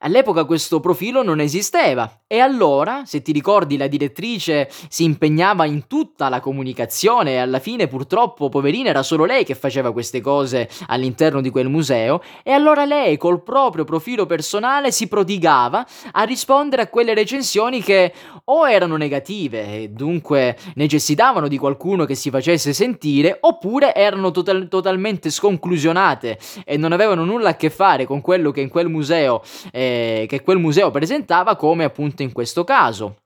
All'epoca 0.00 0.44
questo 0.44 0.78
profilo 0.78 1.24
non 1.24 1.40
esisteva 1.40 2.20
e 2.28 2.38
allora, 2.38 3.02
se 3.04 3.20
ti 3.20 3.32
ricordi, 3.32 3.76
la 3.76 3.88
direttrice 3.88 4.70
si 4.88 5.02
impegnava 5.02 5.64
in 5.64 5.88
tutta 5.88 6.28
la 6.28 6.38
comunicazione 6.38 7.32
e 7.32 7.36
alla 7.38 7.58
fine 7.58 7.88
purtroppo, 7.88 8.48
poverina, 8.48 8.90
era 8.90 9.02
solo 9.02 9.24
lei 9.24 9.44
che 9.44 9.56
faceva 9.56 9.92
queste 9.92 10.20
cose 10.20 10.68
all'interno 10.86 11.40
di 11.40 11.50
quel 11.50 11.68
museo 11.68 12.22
e 12.44 12.52
allora 12.52 12.84
lei 12.84 13.16
col 13.16 13.42
proprio 13.42 13.82
profilo 13.82 14.24
personale 14.24 14.92
si 14.92 15.08
prodigava 15.08 15.84
a 16.12 16.22
rispondere 16.22 16.82
a 16.82 16.86
quelle 16.86 17.12
recensioni 17.12 17.82
che 17.82 18.12
o 18.44 18.68
erano 18.68 18.96
negative 18.96 19.82
e 19.82 19.88
dunque 19.88 20.56
necessitavano 20.74 21.48
di 21.48 21.58
qualcuno 21.58 22.04
che 22.04 22.14
si 22.14 22.30
facesse 22.30 22.72
sentire 22.72 23.38
oppure 23.40 23.96
erano 23.96 24.30
total- 24.30 24.68
totalmente 24.68 25.30
sconclusionate 25.30 26.38
e 26.64 26.76
non 26.76 26.92
avevano 26.92 27.24
nulla 27.24 27.48
a 27.48 27.56
che 27.56 27.68
fare 27.68 28.06
con 28.06 28.20
quello 28.20 28.52
che 28.52 28.60
in 28.60 28.68
quel 28.68 28.88
museo 28.88 29.42
eh, 29.72 29.86
che 30.28 30.42
quel 30.42 30.58
museo 30.58 30.90
presentava 30.90 31.56
come 31.56 31.84
appunto 31.84 32.22
in 32.22 32.32
questo 32.32 32.64
caso. 32.64 33.16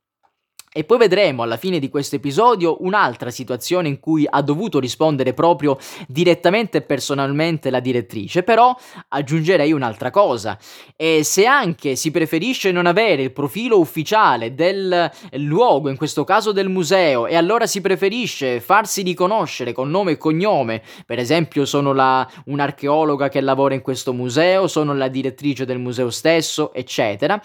E 0.74 0.84
poi 0.84 0.96
vedremo 0.96 1.42
alla 1.42 1.58
fine 1.58 1.78
di 1.78 1.90
questo 1.90 2.16
episodio 2.16 2.78
un'altra 2.80 3.30
situazione 3.30 3.88
in 3.88 4.00
cui 4.00 4.26
ha 4.26 4.40
dovuto 4.40 4.80
rispondere 4.80 5.34
proprio 5.34 5.76
direttamente 6.08 6.78
e 6.78 6.80
personalmente 6.80 7.68
la 7.68 7.78
direttrice, 7.78 8.42
però 8.42 8.74
aggiungerei 9.08 9.70
un'altra 9.72 10.08
cosa. 10.08 10.56
E 10.96 11.24
se 11.24 11.44
anche 11.44 11.94
si 11.94 12.10
preferisce 12.10 12.72
non 12.72 12.86
avere 12.86 13.20
il 13.20 13.32
profilo 13.32 13.78
ufficiale 13.78 14.54
del 14.54 15.10
luogo, 15.32 15.90
in 15.90 15.96
questo 15.98 16.24
caso 16.24 16.52
del 16.52 16.70
museo, 16.70 17.26
e 17.26 17.36
allora 17.36 17.66
si 17.66 17.82
preferisce 17.82 18.58
farsi 18.58 19.02
riconoscere 19.02 19.72
con 19.72 19.90
nome 19.90 20.12
e 20.12 20.16
cognome, 20.16 20.80
per 21.04 21.18
esempio 21.18 21.66
sono 21.66 21.92
la, 21.92 22.26
un'archeologa 22.46 23.28
che 23.28 23.42
lavora 23.42 23.74
in 23.74 23.82
questo 23.82 24.14
museo, 24.14 24.66
sono 24.68 24.94
la 24.94 25.08
direttrice 25.08 25.66
del 25.66 25.78
museo 25.78 26.08
stesso, 26.08 26.72
eccetera, 26.72 27.38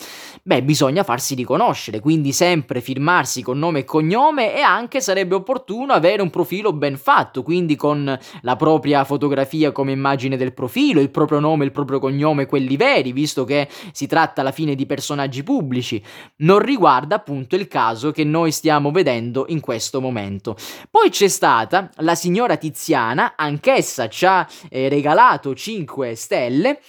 beh 0.43 0.63
bisogna 0.63 1.03
farsi 1.03 1.35
riconoscere, 1.35 1.99
quindi 1.99 2.31
sempre 2.31 2.79
firmare 2.79 3.15
firmarsi 3.17 3.41
con 3.41 3.57
nome 3.57 3.79
e 3.79 3.83
cognome 3.83 4.55
e 4.55 4.61
anche 4.61 5.01
sarebbe 5.01 5.35
opportuno 5.35 5.93
avere 5.93 6.21
un 6.21 6.29
profilo 6.29 6.71
ben 6.73 6.97
fatto, 6.97 7.41
quindi 7.41 7.75
con 7.75 8.17
la 8.41 8.55
propria 8.55 9.03
fotografia 9.03 9.71
come 9.71 9.91
immagine 9.91 10.37
del 10.37 10.53
profilo, 10.53 11.01
il 11.01 11.09
proprio 11.09 11.39
nome, 11.39 11.65
il 11.65 11.71
proprio 11.71 11.99
cognome, 11.99 12.45
quelli 12.45 12.77
veri, 12.77 13.11
visto 13.11 13.43
che 13.43 13.67
si 13.91 14.05
tratta 14.05 14.41
alla 14.41 14.51
fine 14.51 14.75
di 14.75 14.85
personaggi 14.85 15.41
pubblici. 15.41 16.01
Non 16.37 16.59
riguarda 16.59 17.15
appunto 17.15 17.55
il 17.55 17.67
caso 17.67 18.11
che 18.11 18.23
noi 18.23 18.51
stiamo 18.51 18.91
vedendo 18.91 19.45
in 19.47 19.61
questo 19.61 19.99
momento. 19.99 20.55
Poi 20.91 21.09
c'è 21.09 21.27
stata 21.27 21.89
la 21.97 22.15
signora 22.15 22.57
Tiziana, 22.57 23.33
anch'essa 23.35 24.07
ci 24.09 24.25
ha 24.25 24.47
eh, 24.69 24.89
regalato 24.89 25.55
5 25.55 26.13
stelle 26.15 26.79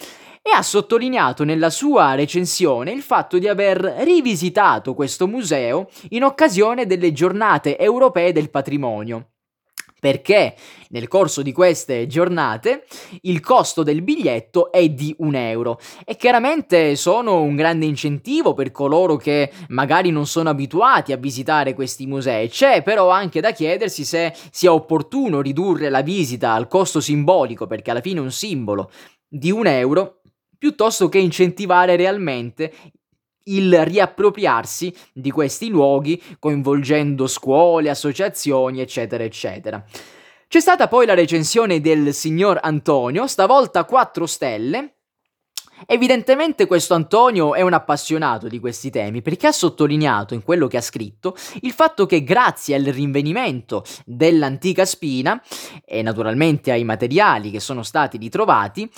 e 0.51 0.55
ha 0.55 0.63
sottolineato 0.63 1.43
nella 1.43 1.69
sua 1.69 2.15
recensione 2.15 2.91
il 2.91 3.03
fatto 3.03 3.37
di 3.37 3.47
aver 3.47 3.79
rivisitato 3.99 4.95
questo 4.95 5.27
museo 5.27 5.89
in 6.09 6.23
occasione 6.23 6.87
delle 6.87 7.11
giornate 7.11 7.77
europee 7.77 8.31
del 8.31 8.49
patrimonio 8.49 9.27
perché 9.99 10.55
nel 10.89 11.07
corso 11.07 11.41
di 11.41 11.51
queste 11.51 12.07
giornate 12.07 12.85
il 13.21 13.41
costo 13.41 13.83
del 13.83 14.01
biglietto 14.01 14.71
è 14.71 14.87
di 14.89 15.13
un 15.19 15.35
euro 15.35 15.79
e 16.05 16.15
chiaramente 16.15 16.95
sono 16.95 17.41
un 17.41 17.55
grande 17.55 17.85
incentivo 17.85 18.53
per 18.53 18.71
coloro 18.71 19.17
che 19.17 19.51
magari 19.67 20.09
non 20.09 20.25
sono 20.25 20.49
abituati 20.49 21.11
a 21.11 21.17
visitare 21.17 21.73
questi 21.73 22.05
musei. 22.05 22.49
C'è 22.49 22.81
però 22.81 23.09
anche 23.09 23.41
da 23.41 23.51
chiedersi 23.51 24.05
se 24.05 24.33
sia 24.51 24.73
opportuno 24.73 25.41
ridurre 25.41 25.89
la 25.89 26.01
visita 26.01 26.53
al 26.53 26.67
costo 26.67 27.01
simbolico, 27.01 27.67
perché 27.67 27.91
alla 27.91 28.01
fine 28.01 28.19
è 28.19 28.23
un 28.23 28.31
simbolo, 28.31 28.89
di 29.27 29.51
un 29.51 29.67
euro 29.67 30.18
piuttosto 30.59 31.09
che 31.09 31.17
incentivare 31.17 31.95
realmente 31.95 32.71
il 33.45 33.83
riappropriarsi 33.83 34.93
di 35.11 35.31
questi 35.31 35.69
luoghi 35.69 36.21
coinvolgendo 36.37 37.25
scuole, 37.25 37.89
associazioni, 37.89 38.81
eccetera, 38.81 39.23
eccetera. 39.23 39.83
C'è 40.47 40.59
stata 40.59 40.87
poi 40.87 41.05
la 41.05 41.15
recensione 41.15 41.79
del 41.79 42.13
signor 42.13 42.59
Antonio, 42.61 43.25
stavolta 43.25 43.85
4 43.85 44.25
stelle. 44.27 44.95
Evidentemente 45.85 46.67
questo 46.67 46.93
Antonio 46.93 47.53
è 47.53 47.61
un 47.61 47.71
appassionato 47.71 48.49
di 48.49 48.59
questi 48.59 48.89
temi 48.89 49.21
perché 49.21 49.47
ha 49.47 49.51
sottolineato 49.53 50.33
in 50.33 50.43
quello 50.43 50.67
che 50.67 50.75
ha 50.75 50.81
scritto 50.81 51.35
il 51.61 51.71
fatto 51.71 52.05
che 52.05 52.21
grazie 52.21 52.75
al 52.75 52.83
rinvenimento 52.83 53.85
dell'antica 54.05 54.83
spina 54.83 55.41
e 55.85 56.01
naturalmente 56.01 56.71
ai 56.71 56.83
materiali 56.83 57.49
che 57.49 57.61
sono 57.61 57.81
stati 57.83 58.17
ritrovati, 58.17 58.91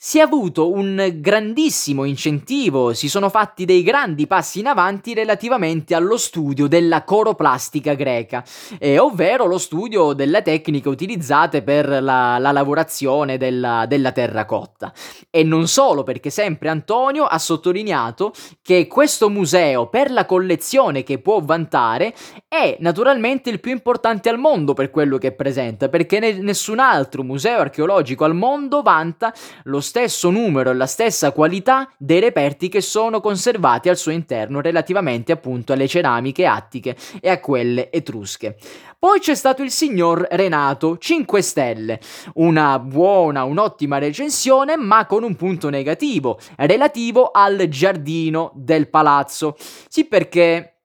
si 0.00 0.20
è 0.20 0.22
avuto 0.22 0.70
un 0.70 1.16
grandissimo 1.16 2.04
incentivo, 2.04 2.94
si 2.94 3.08
sono 3.08 3.28
fatti 3.28 3.64
dei 3.64 3.82
grandi 3.82 4.28
passi 4.28 4.60
in 4.60 4.68
avanti 4.68 5.12
relativamente 5.12 5.92
allo 5.92 6.16
studio 6.16 6.68
della 6.68 7.02
coroplastica 7.02 7.94
greca, 7.94 8.44
eh, 8.78 9.00
ovvero 9.00 9.46
lo 9.46 9.58
studio 9.58 10.12
delle 10.12 10.42
tecniche 10.42 10.88
utilizzate 10.88 11.62
per 11.62 11.88
la, 12.00 12.38
la 12.38 12.52
lavorazione 12.52 13.38
della, 13.38 13.86
della 13.88 14.12
terracotta. 14.12 14.92
E 15.30 15.42
non 15.42 15.66
solo, 15.66 16.04
perché 16.04 16.30
sempre 16.30 16.68
Antonio 16.68 17.24
ha 17.24 17.38
sottolineato 17.38 18.32
che 18.62 18.86
questo 18.86 19.28
museo, 19.28 19.88
per 19.88 20.12
la 20.12 20.26
collezione 20.26 21.02
che 21.02 21.18
può 21.18 21.40
vantare, 21.40 22.14
è 22.46 22.76
naturalmente 22.78 23.50
il 23.50 23.58
più 23.58 23.72
importante 23.72 24.28
al 24.28 24.38
mondo 24.38 24.74
per 24.74 24.90
quello 24.92 25.18
che 25.18 25.32
presenta, 25.32 25.88
perché 25.88 26.20
ne- 26.20 26.34
nessun 26.34 26.78
altro 26.78 27.24
museo 27.24 27.58
archeologico 27.58 28.22
al 28.22 28.36
mondo 28.36 28.82
vanta 28.82 29.34
lo 29.64 29.86
stesso 29.88 30.28
numero 30.28 30.70
e 30.70 30.74
la 30.74 30.86
stessa 30.86 31.32
qualità 31.32 31.90
dei 31.96 32.20
reperti 32.20 32.68
che 32.68 32.82
sono 32.82 33.20
conservati 33.20 33.88
al 33.88 33.96
suo 33.96 34.12
interno 34.12 34.60
relativamente 34.60 35.32
appunto 35.32 35.72
alle 35.72 35.88
ceramiche 35.88 36.44
attiche 36.44 36.94
e 37.22 37.30
a 37.30 37.40
quelle 37.40 37.90
etrusche. 37.90 38.58
Poi 38.98 39.18
c'è 39.18 39.34
stato 39.34 39.62
il 39.62 39.70
signor 39.70 40.26
Renato, 40.30 40.98
5 40.98 41.40
stelle, 41.40 42.00
una 42.34 42.78
buona, 42.78 43.44
un'ottima 43.44 43.96
recensione, 43.98 44.76
ma 44.76 45.06
con 45.06 45.22
un 45.22 45.36
punto 45.36 45.70
negativo, 45.70 46.38
relativo 46.56 47.30
al 47.30 47.68
giardino 47.68 48.52
del 48.56 48.90
palazzo. 48.90 49.56
Sì, 49.88 50.04
perché 50.04 50.77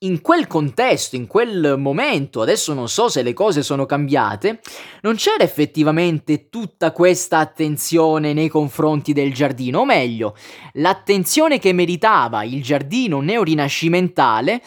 in 0.00 0.20
quel 0.20 0.46
contesto, 0.46 1.16
in 1.16 1.26
quel 1.26 1.76
momento, 1.76 2.40
adesso 2.40 2.72
non 2.72 2.88
so 2.88 3.08
se 3.08 3.22
le 3.22 3.32
cose 3.32 3.62
sono 3.62 3.84
cambiate, 3.84 4.60
non 5.02 5.16
c'era 5.16 5.42
effettivamente 5.42 6.48
tutta 6.48 6.92
questa 6.92 7.38
attenzione 7.38 8.32
nei 8.32 8.48
confronti 8.48 9.12
del 9.12 9.34
giardino, 9.34 9.80
o 9.80 9.84
meglio, 9.84 10.36
l'attenzione 10.74 11.58
che 11.58 11.72
meritava 11.72 12.44
il 12.44 12.62
giardino 12.62 13.20
neorinascimentale 13.20 14.62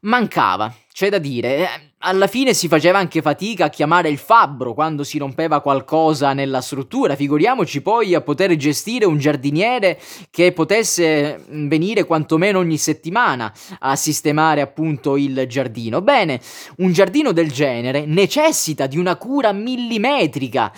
mancava. 0.00 0.74
C'è 0.92 1.08
da 1.08 1.18
dire, 1.18 1.56
eh, 1.56 1.68
alla 2.06 2.28
fine 2.28 2.54
si 2.54 2.68
faceva 2.68 2.98
anche 2.98 3.20
fatica 3.20 3.64
a 3.64 3.68
chiamare 3.68 4.08
il 4.08 4.18
fabbro 4.18 4.74
quando 4.74 5.02
si 5.02 5.18
rompeva 5.18 5.60
qualcosa 5.60 6.32
nella 6.34 6.60
struttura, 6.60 7.16
figuriamoci 7.16 7.82
poi 7.82 8.14
a 8.14 8.20
poter 8.20 8.54
gestire 8.54 9.04
un 9.04 9.18
giardiniere 9.18 9.98
che 10.30 10.52
potesse 10.52 11.44
mm, 11.50 11.68
venire 11.68 12.04
quantomeno 12.04 12.60
ogni 12.60 12.78
settimana 12.78 13.52
a 13.80 13.96
sistemare 13.96 14.60
appunto 14.60 15.16
il 15.16 15.46
giardino. 15.48 16.00
Bene, 16.00 16.40
un 16.76 16.92
giardino 16.92 17.32
del 17.32 17.50
genere 17.50 18.06
necessita 18.06 18.86
di 18.86 18.98
una 18.98 19.16
cura 19.16 19.52
millimetrica 19.52 20.72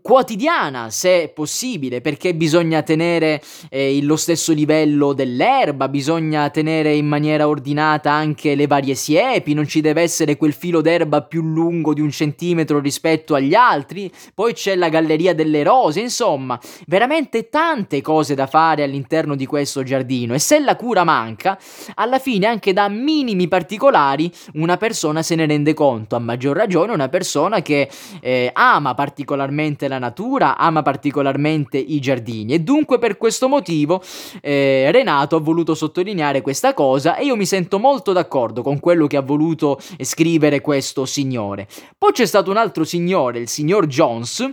quotidiana 0.00 0.90
se 0.90 1.30
possibile 1.32 2.00
perché 2.00 2.34
bisogna 2.34 2.82
tenere 2.82 3.40
eh, 3.70 3.96
lo 4.02 4.16
stesso 4.16 4.52
livello 4.52 5.12
dell'erba 5.12 5.88
bisogna 5.88 6.50
tenere 6.50 6.94
in 6.94 7.06
maniera 7.06 7.46
ordinata 7.46 8.10
anche 8.10 8.56
le 8.56 8.66
varie 8.66 8.96
siepi 8.96 9.54
non 9.54 9.68
ci 9.68 9.80
deve 9.80 10.02
essere 10.02 10.36
quel 10.36 10.52
filo 10.52 10.80
d'erba 10.80 11.22
più 11.22 11.42
lungo 11.42 11.94
di 11.94 12.00
un 12.00 12.10
centimetro 12.10 12.80
rispetto 12.80 13.36
agli 13.36 13.54
altri 13.54 14.10
poi 14.34 14.52
c'è 14.52 14.74
la 14.74 14.88
galleria 14.88 15.32
delle 15.32 15.62
rose 15.62 16.00
insomma 16.00 16.58
veramente 16.88 17.48
tante 17.48 18.00
cose 18.00 18.34
da 18.34 18.48
fare 18.48 18.82
all'interno 18.82 19.36
di 19.36 19.46
questo 19.46 19.84
giardino 19.84 20.34
e 20.34 20.40
se 20.40 20.58
la 20.58 20.74
cura 20.74 21.04
manca 21.04 21.56
alla 21.94 22.18
fine 22.18 22.46
anche 22.46 22.72
da 22.72 22.88
minimi 22.88 23.46
particolari 23.46 24.28
una 24.54 24.76
persona 24.76 25.22
se 25.22 25.36
ne 25.36 25.46
rende 25.46 25.72
conto 25.72 26.16
a 26.16 26.18
maggior 26.18 26.56
ragione 26.56 26.92
una 26.92 27.08
persona 27.08 27.62
che 27.62 27.88
eh, 28.20 28.50
ama 28.52 28.94
particolarmente 28.94 29.50
particolarmente 29.52 29.88
la 29.88 29.98
natura, 29.98 30.56
ama 30.56 30.82
particolarmente 30.82 31.78
i 31.78 32.00
giardini 32.00 32.54
e 32.54 32.60
dunque 32.60 32.98
per 32.98 33.16
questo 33.16 33.48
motivo 33.48 34.02
eh, 34.40 34.90
Renato 34.90 35.36
ha 35.36 35.40
voluto 35.40 35.74
sottolineare 35.74 36.40
questa 36.40 36.74
cosa 36.74 37.16
e 37.16 37.24
io 37.24 37.36
mi 37.36 37.46
sento 37.46 37.78
molto 37.78 38.12
d'accordo 38.12 38.62
con 38.62 38.80
quello 38.80 39.06
che 39.06 39.16
ha 39.16 39.22
voluto 39.22 39.78
scrivere 40.00 40.60
questo 40.60 41.04
signore. 41.04 41.68
Poi 41.96 42.12
c'è 42.12 42.26
stato 42.26 42.50
un 42.50 42.56
altro 42.56 42.84
signore, 42.84 43.38
il 43.38 43.48
signor 43.48 43.86
Jones, 43.86 44.48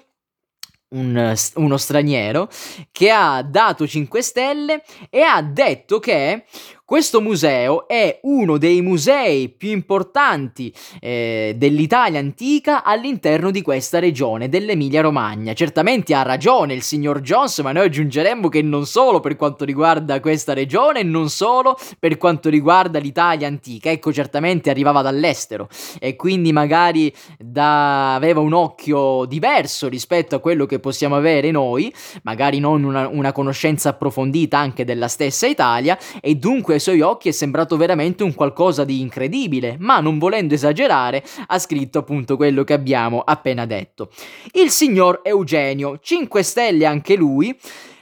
un, 0.89 1.35
uno 1.55 1.77
straniero, 1.77 2.49
che 2.91 3.09
ha 3.09 3.41
dato 3.43 3.87
5 3.87 4.21
stelle 4.21 4.83
e 5.09 5.21
ha 5.21 5.41
detto 5.41 5.99
che 5.99 6.43
questo 6.89 7.21
museo 7.21 7.87
è 7.87 8.17
uno 8.23 8.57
dei 8.57 8.81
musei 8.81 9.49
più 9.49 9.69
importanti 9.69 10.73
eh, 10.99 11.53
dell'Italia 11.55 12.17
antica 12.17 12.83
all'interno 12.83 13.51
di 13.51 13.61
questa 13.61 13.99
regione, 13.99 14.49
dell'Emilia 14.49 15.01
Romagna. 15.01 15.53
Certamente 15.53 16.15
ha 16.15 16.23
ragione 16.23 16.73
il 16.73 16.81
signor 16.81 17.21
Jones, 17.21 17.59
ma 17.59 17.73
noi 17.73 17.85
aggiungeremmo 17.85 18.49
che 18.49 18.63
non 18.63 18.87
solo 18.87 19.19
per 19.19 19.35
quanto 19.35 19.65
riguarda 19.65 20.19
questa 20.19 20.53
regione, 20.53 21.03
non 21.03 21.29
solo 21.29 21.77
per 21.99 22.17
quanto 22.17 22.49
riguarda 22.49 22.97
l'Italia 22.97 23.45
antica. 23.45 23.91
Ecco, 23.91 24.11
certamente 24.11 24.71
arrivava 24.71 25.03
dall'estero 25.03 25.69
e 25.99 26.15
quindi 26.15 26.51
magari 26.51 27.13
da... 27.37 28.15
aveva 28.15 28.39
un 28.39 28.53
occhio 28.53 29.25
diverso 29.25 29.89
rispetto 29.89 30.33
a 30.33 30.39
quello 30.39 30.65
che 30.65 30.79
possiamo 30.79 31.15
avere 31.15 31.51
noi, 31.51 31.93
magari 32.23 32.57
non 32.57 32.83
una, 32.83 33.07
una 33.07 33.31
conoscenza 33.31 33.89
approfondita 33.89 34.57
anche 34.57 34.83
della 34.83 35.07
stessa 35.07 35.45
Italia 35.45 35.95
e 36.19 36.33
dunque 36.33 36.77
ai 36.79 36.81
suoi 36.81 37.01
occhi 37.01 37.27
è 37.27 37.31
sembrato 37.31 37.75
veramente 37.75 38.23
un 38.23 38.33
qualcosa 38.33 38.85
di 38.85 39.01
incredibile, 39.01 39.75
ma 39.79 39.99
non 39.99 40.17
volendo 40.17 40.53
esagerare 40.53 41.23
ha 41.47 41.59
scritto 41.59 41.99
appunto 41.99 42.37
quello 42.37 42.63
che 42.63 42.73
abbiamo 42.73 43.19
appena 43.19 43.65
detto. 43.65 44.09
Il 44.53 44.69
signor 44.69 45.19
Eugenio, 45.23 45.99
5 46.01 46.41
stelle 46.41 46.85
anche 46.85 47.15
lui, 47.15 47.55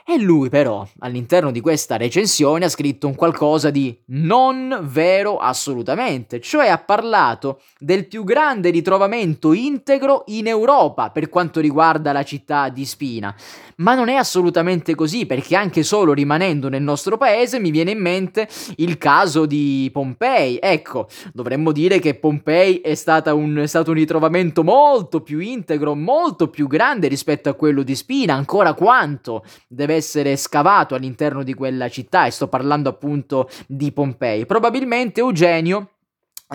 e 0.10 0.18
lui 0.18 0.48
però, 0.48 0.88
all'interno 1.00 1.52
di 1.52 1.60
questa 1.60 1.98
recensione, 1.98 2.64
ha 2.64 2.70
scritto 2.70 3.08
un 3.08 3.16
qualcosa 3.16 3.72
di 3.72 3.94
non 4.06 4.80
vero 4.84 5.36
assolutamente, 5.38 6.40
cioè 6.40 6.70
ha 6.70 6.78
parlato 6.78 7.60
del 7.78 8.08
più 8.08 8.24
grande 8.24 8.70
ritrovamento 8.70 9.52
integro 9.52 10.24
in 10.28 10.48
Europa 10.48 11.10
per 11.10 11.28
quanto 11.28 11.60
riguarda 11.60 12.14
la 12.14 12.24
città 12.24 12.70
di 12.70 12.86
Spina. 12.86 13.36
Ma 13.80 13.96
non 13.96 14.08
è 14.08 14.16
assolutamente 14.16 14.96
così, 14.96 15.26
perché 15.26 15.58
anche 15.58 15.84
solo 15.84 16.14
rimanendo 16.14 16.70
nel 16.70 16.82
nostro 16.82 17.18
paese 17.18 17.60
mi 17.60 17.70
viene 17.70 17.92
in 17.92 18.00
mente 18.00 18.48
il 18.78 18.98
caso 18.98 19.46
di 19.46 19.90
Pompei. 19.92 20.58
Ecco, 20.62 21.10
dovremmo 21.34 21.74
dire 21.74 22.00
che 22.00 22.16
Pompei 22.16 22.78
è, 22.78 22.98
un, 23.32 23.58
è 23.58 23.68
stato 23.68 23.92
un 23.92 23.98
ritrovamento 23.98 24.64
molto 24.64 25.20
più 25.20 25.40
integro, 25.40 25.96
molto 25.96 26.48
più 26.48 26.66
grande 26.68 27.10
rispetto 27.10 27.50
a 27.50 27.54
quello 27.54 27.84
di 27.84 27.94
Spina, 27.94 28.34
ancora 28.36 28.74
quanto 28.74 29.44
deve 29.68 29.97
essere 29.98 30.38
scavato 30.38 30.96
all'interno 30.96 31.44
di 31.44 31.54
quella 31.54 31.90
città 31.90 32.26
e 32.26 32.32
sto 32.32 32.48
parlando 32.48 32.90
appunto 32.90 33.50
di 33.68 33.92
Pompei. 33.92 34.46
Probabilmente 34.46 35.20
Eugenio 35.20 35.90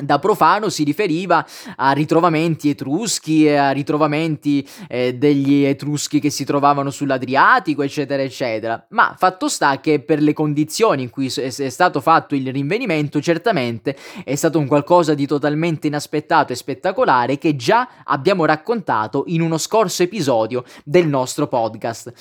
da 0.01 0.19
profano 0.19 0.71
si 0.71 0.85
riferiva 0.85 1.47
a 1.77 1.93
ritrovamenti 1.93 2.71
etruschi 2.71 3.47
a 3.51 3.73
ritrovamenti 3.73 4.67
eh, 4.89 5.15
degli 5.17 5.65
etruschi 5.65 6.19
che 6.19 6.31
si 6.31 6.47
trovavano 6.47 6.89
sull'Adriatico, 6.89 7.83
eccetera, 7.83 8.23
eccetera. 8.23 8.87
Ma 8.91 9.15
fatto 9.19 9.49
sta 9.49 9.81
che 9.81 10.01
per 10.01 10.23
le 10.23 10.33
condizioni 10.33 11.03
in 11.03 11.11
cui 11.11 11.27
è 11.27 11.69
stato 11.69 12.01
fatto 12.01 12.35
il 12.35 12.51
rinvenimento, 12.51 13.21
certamente 13.21 13.95
è 14.25 14.35
stato 14.35 14.59
un 14.59 14.67
qualcosa 14.67 15.13
di 15.13 15.27
totalmente 15.27 15.89
inaspettato 15.89 16.55
e 16.55 16.57
spettacolare 16.57 17.37
che 17.37 17.55
già 17.55 17.87
abbiamo 18.05 18.47
raccontato 18.47 19.25
in 19.27 19.43
uno 19.43 19.59
scorso 19.59 20.03
episodio 20.03 20.65
del 20.85 21.07
nostro 21.07 21.49
podcast. 21.49 22.13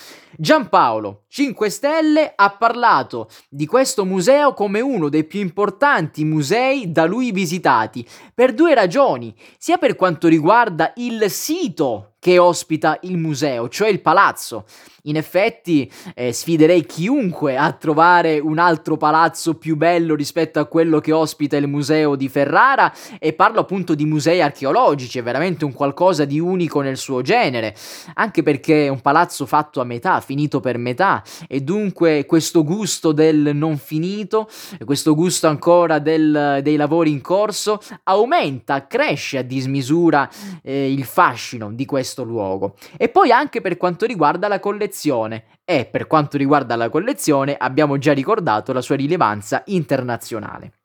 Giampaolo, 0.42 1.26
5 1.28 1.70
Stelle, 1.70 2.34
ha 2.36 2.50
parlato 2.50 3.30
di 3.48 3.68
questo 3.68 4.06
museo 4.06 4.56
come 4.56 4.82
uno 4.82 5.08
dei 5.08 5.24
più 5.24 5.40
importanti 5.40 6.24
musei 6.24 6.92
da 6.92 7.06
lui 7.06 7.32
visitati, 7.32 8.04
per 8.34 8.56
due 8.56 8.74
ragioni, 8.74 9.36
sia 9.60 9.78
per 9.78 9.96
quanto 9.96 10.28
riguarda 10.28 10.94
il 10.96 11.30
sito 11.30 12.11
che 12.22 12.38
ospita 12.38 13.00
il 13.02 13.18
museo, 13.18 13.68
cioè 13.68 13.90
il 13.90 14.00
palazzo. 14.00 14.66
In 15.06 15.16
effetti 15.16 15.92
eh, 16.14 16.32
sfiderei 16.32 16.86
chiunque 16.86 17.58
a 17.58 17.72
trovare 17.72 18.38
un 18.38 18.60
altro 18.60 18.96
palazzo 18.96 19.56
più 19.56 19.76
bello 19.76 20.14
rispetto 20.14 20.60
a 20.60 20.66
quello 20.66 21.00
che 21.00 21.12
ospita 21.12 21.58
il 21.58 21.68
museo 21.68 22.16
di 22.16 22.30
Ferrara 22.30 22.94
e 23.18 23.34
parlo 23.34 23.62
appunto 23.62 23.96
di 23.96 24.06
musei 24.06 24.40
archeologici, 24.40 25.18
è 25.18 25.24
veramente 25.24 25.66
un 25.66 25.74
qualcosa 25.74 26.24
di 26.24 26.40
unico 26.40 26.82
nel 26.82 26.98
suo 26.98 27.24
genere, 27.24 27.76
anche 28.14 28.44
perché 28.44 28.86
è 28.86 28.90
un 28.90 29.02
palazzo 29.02 29.48
fatto 29.48 29.82
a 29.82 29.84
metà, 29.84 30.22
finito 30.22 30.60
per 30.60 30.78
metà 30.78 31.24
e 31.48 31.62
dunque 31.62 32.28
questo 32.28 32.64
gusto 32.64 33.12
del 33.12 33.56
non 33.56 33.80
finito, 33.80 34.48
questo 34.86 35.16
gusto 35.16 35.48
ancora 35.48 35.98
del, 35.98 36.60
dei 36.62 36.76
lavori 36.76 37.10
in 37.10 37.22
corso 37.22 37.82
aumenta, 38.04 38.86
cresce 38.86 39.40
a 39.40 39.42
dismisura 39.42 40.30
eh, 40.62 40.92
il 40.92 41.06
fascino 41.06 41.72
di 41.72 41.88
questo 41.88 42.11
luogo. 42.24 42.76
E 42.98 43.10
poi 43.10 43.32
anche 43.32 43.62
per 43.62 43.78
quanto 43.78 44.06
riguarda 44.06 44.48
la 44.48 44.60
collezione 44.60 45.46
e 45.64 45.86
per 45.86 46.08
quanto 46.08 46.38
riguarda 46.38 46.76
la 46.76 46.90
collezione 46.90 47.56
abbiamo 47.58 47.98
già 47.98 48.14
ricordato 48.14 48.74
la 48.74 48.82
sua 48.82 48.96
rilevanza 48.96 49.64
internazionale. 49.66 50.81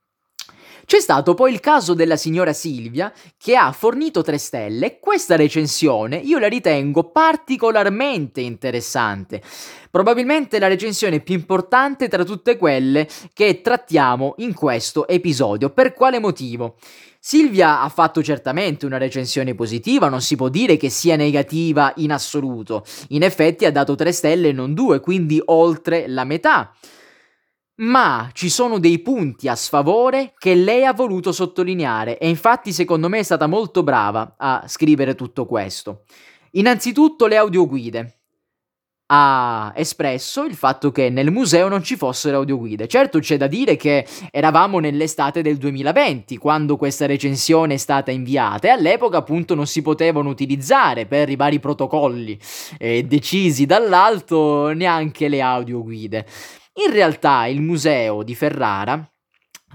C'è 0.86 1.00
stato 1.00 1.34
poi 1.34 1.52
il 1.52 1.58
caso 1.58 1.94
della 1.94 2.14
signora 2.14 2.52
Silvia 2.52 3.12
che 3.36 3.56
ha 3.56 3.72
fornito 3.72 4.22
3 4.22 4.38
stelle. 4.38 5.00
Questa 5.00 5.34
recensione 5.34 6.14
io 6.14 6.38
la 6.38 6.46
ritengo 6.46 7.10
particolarmente 7.10 8.40
interessante. 8.40 9.42
Probabilmente 9.90 10.60
la 10.60 10.68
recensione 10.68 11.18
più 11.18 11.34
importante 11.34 12.06
tra 12.06 12.22
tutte 12.22 12.56
quelle 12.56 13.08
che 13.32 13.62
trattiamo 13.62 14.34
in 14.38 14.54
questo 14.54 15.08
episodio. 15.08 15.70
Per 15.70 15.92
quale 15.92 16.20
motivo? 16.20 16.76
Silvia 17.18 17.80
ha 17.82 17.88
fatto 17.88 18.22
certamente 18.22 18.86
una 18.86 18.98
recensione 18.98 19.56
positiva, 19.56 20.08
non 20.08 20.22
si 20.22 20.36
può 20.36 20.48
dire 20.48 20.76
che 20.76 20.88
sia 20.88 21.16
negativa 21.16 21.92
in 21.96 22.12
assoluto. 22.12 22.84
In 23.08 23.24
effetti 23.24 23.64
ha 23.64 23.72
dato 23.72 23.96
3 23.96 24.12
stelle 24.12 24.50
e 24.50 24.52
non 24.52 24.72
2, 24.72 25.00
quindi 25.00 25.42
oltre 25.46 26.06
la 26.06 26.22
metà. 26.22 26.72
Ma 27.78 28.30
ci 28.32 28.48
sono 28.48 28.78
dei 28.78 29.00
punti 29.00 29.48
a 29.48 29.54
sfavore 29.54 30.32
che 30.38 30.54
lei 30.54 30.86
ha 30.86 30.94
voluto 30.94 31.30
sottolineare 31.30 32.16
e 32.16 32.26
infatti 32.26 32.72
secondo 32.72 33.08
me 33.10 33.18
è 33.18 33.22
stata 33.22 33.46
molto 33.46 33.82
brava 33.82 34.34
a 34.38 34.64
scrivere 34.66 35.14
tutto 35.14 35.44
questo. 35.44 36.04
Innanzitutto 36.52 37.26
le 37.26 37.36
audioguide. 37.36 38.12
ha 39.08 39.72
espresso 39.76 40.44
il 40.44 40.54
fatto 40.56 40.90
che 40.90 41.10
nel 41.10 41.30
museo 41.30 41.68
non 41.68 41.82
ci 41.82 41.96
fossero 41.96 42.38
audioguide. 42.38 42.88
Certo 42.88 43.20
c'è 43.20 43.36
da 43.36 43.46
dire 43.46 43.76
che 43.76 44.06
eravamo 44.32 44.78
nell'estate 44.80 45.42
del 45.42 45.58
2020 45.58 46.38
quando 46.38 46.76
questa 46.76 47.06
recensione 47.06 47.74
è 47.74 47.76
stata 47.76 48.10
inviata 48.10 48.68
e 48.68 48.70
all'epoca 48.70 49.18
appunto 49.18 49.54
non 49.54 49.66
si 49.66 49.82
potevano 49.82 50.30
utilizzare 50.30 51.06
per 51.06 51.28
i 51.28 51.36
vari 51.36 51.60
protocolli 51.60 52.38
eh, 52.78 53.04
decisi 53.04 53.66
dall'alto 53.66 54.72
neanche 54.72 55.28
le 55.28 55.42
audioguide. 55.42 56.26
In 56.84 56.92
realtà 56.92 57.46
il 57.46 57.62
museo 57.62 58.22
di 58.22 58.34
Ferrara 58.34 59.10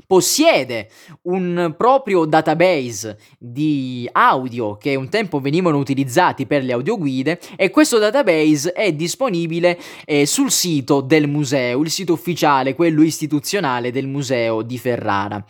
possiede 0.06 0.90
un 1.24 1.74
proprio 1.78 2.26
database 2.26 3.18
di 3.40 4.08
audio 4.12 4.78
che 4.78 4.96
un 4.96 5.10
tempo 5.10 5.40
venivano 5.40 5.78
utilizzati 5.78 6.46
per 6.46 6.64
le 6.64 6.74
audioguide 6.74 7.40
e 7.56 7.72
questo 7.72 7.98
database 7.98 8.72
è 8.72 8.94
disponibile 8.94 9.80
eh, 10.06 10.26
sul 10.26 10.52
sito 10.52 11.02
del 11.02 11.28
museo, 11.28 11.82
il 11.82 11.90
sito 11.90 12.14
ufficiale, 12.14 12.76
quello 12.76 13.02
istituzionale 13.02 13.92
del 13.92 14.08
museo 14.08 14.62
di 14.62 14.78
Ferrara. 14.78 15.44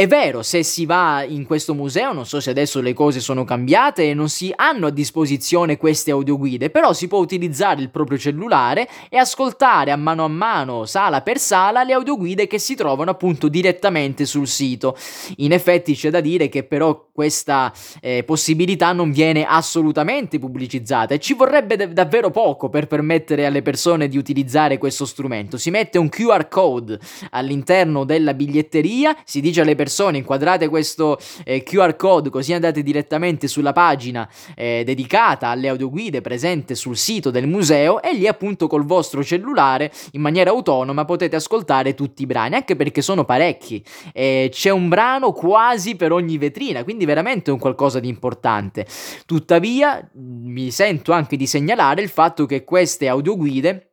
È 0.00 0.06
vero, 0.06 0.42
se 0.42 0.62
si 0.62 0.86
va 0.86 1.26
in 1.28 1.44
questo 1.44 1.74
museo, 1.74 2.14
non 2.14 2.24
so 2.24 2.40
se 2.40 2.48
adesso 2.48 2.80
le 2.80 2.94
cose 2.94 3.20
sono 3.20 3.44
cambiate 3.44 4.08
e 4.08 4.14
non 4.14 4.30
si 4.30 4.50
hanno 4.56 4.86
a 4.86 4.90
disposizione 4.90 5.76
queste 5.76 6.10
audioguide, 6.10 6.70
però 6.70 6.94
si 6.94 7.06
può 7.06 7.18
utilizzare 7.18 7.82
il 7.82 7.90
proprio 7.90 8.16
cellulare 8.16 8.88
e 9.10 9.18
ascoltare 9.18 9.90
a 9.90 9.96
mano 9.96 10.24
a 10.24 10.28
mano, 10.28 10.86
sala 10.86 11.20
per 11.20 11.38
sala, 11.38 11.84
le 11.84 11.92
audioguide 11.92 12.46
che 12.46 12.58
si 12.58 12.76
trovano 12.76 13.10
appunto 13.10 13.48
direttamente 13.48 14.24
sul 14.24 14.48
sito. 14.48 14.96
In 15.36 15.52
effetti 15.52 15.94
c'è 15.94 16.08
da 16.08 16.20
dire 16.20 16.48
che 16.48 16.62
però 16.62 17.08
questa 17.12 17.70
eh, 18.00 18.24
possibilità 18.24 18.92
non 18.92 19.12
viene 19.12 19.44
assolutamente 19.44 20.38
pubblicizzata 20.38 21.12
e 21.12 21.18
ci 21.18 21.34
vorrebbe 21.34 21.76
d- 21.76 21.92
davvero 21.92 22.30
poco 22.30 22.70
per 22.70 22.86
permettere 22.86 23.44
alle 23.44 23.60
persone 23.60 24.08
di 24.08 24.16
utilizzare 24.16 24.78
questo 24.78 25.04
strumento. 25.04 25.58
Si 25.58 25.68
mette 25.68 25.98
un 25.98 26.08
QR 26.08 26.48
code 26.48 26.98
all'interno 27.32 28.04
della 28.04 28.32
biglietteria, 28.32 29.14
si 29.26 29.42
dice 29.42 29.60
alle 29.60 29.74
persone 29.74 29.88
inquadrate 30.18 30.68
questo 30.68 31.18
eh, 31.44 31.62
QR 31.62 31.96
code 31.96 32.30
così 32.30 32.52
andate 32.52 32.82
direttamente 32.82 33.48
sulla 33.48 33.72
pagina 33.72 34.28
eh, 34.56 34.82
dedicata 34.84 35.48
alle 35.48 35.68
audioguide 35.68 36.20
presente 36.20 36.74
sul 36.74 36.96
sito 36.96 37.30
del 37.30 37.46
museo 37.46 38.02
e 38.02 38.14
lì 38.14 38.26
appunto 38.26 38.66
col 38.66 38.84
vostro 38.84 39.22
cellulare 39.22 39.92
in 40.12 40.20
maniera 40.20 40.50
autonoma 40.50 41.04
potete 41.04 41.36
ascoltare 41.36 41.94
tutti 41.94 42.22
i 42.22 42.26
brani 42.26 42.54
anche 42.56 42.76
perché 42.76 43.02
sono 43.02 43.24
parecchi 43.24 43.84
c'è 44.12 44.70
un 44.70 44.88
brano 44.88 45.32
quasi 45.32 45.96
per 45.96 46.12
ogni 46.12 46.38
vetrina 46.38 46.84
quindi 46.84 47.04
veramente 47.04 47.50
un 47.50 47.58
qualcosa 47.58 48.00
di 48.00 48.08
importante. 48.08 48.86
Tuttavia, 49.24 50.06
mi 50.14 50.70
sento 50.70 51.12
anche 51.12 51.36
di 51.36 51.46
segnalare 51.46 52.02
il 52.02 52.08
fatto 52.08 52.46
che 52.46 52.64
queste 52.64 53.06
audioguide 53.08 53.89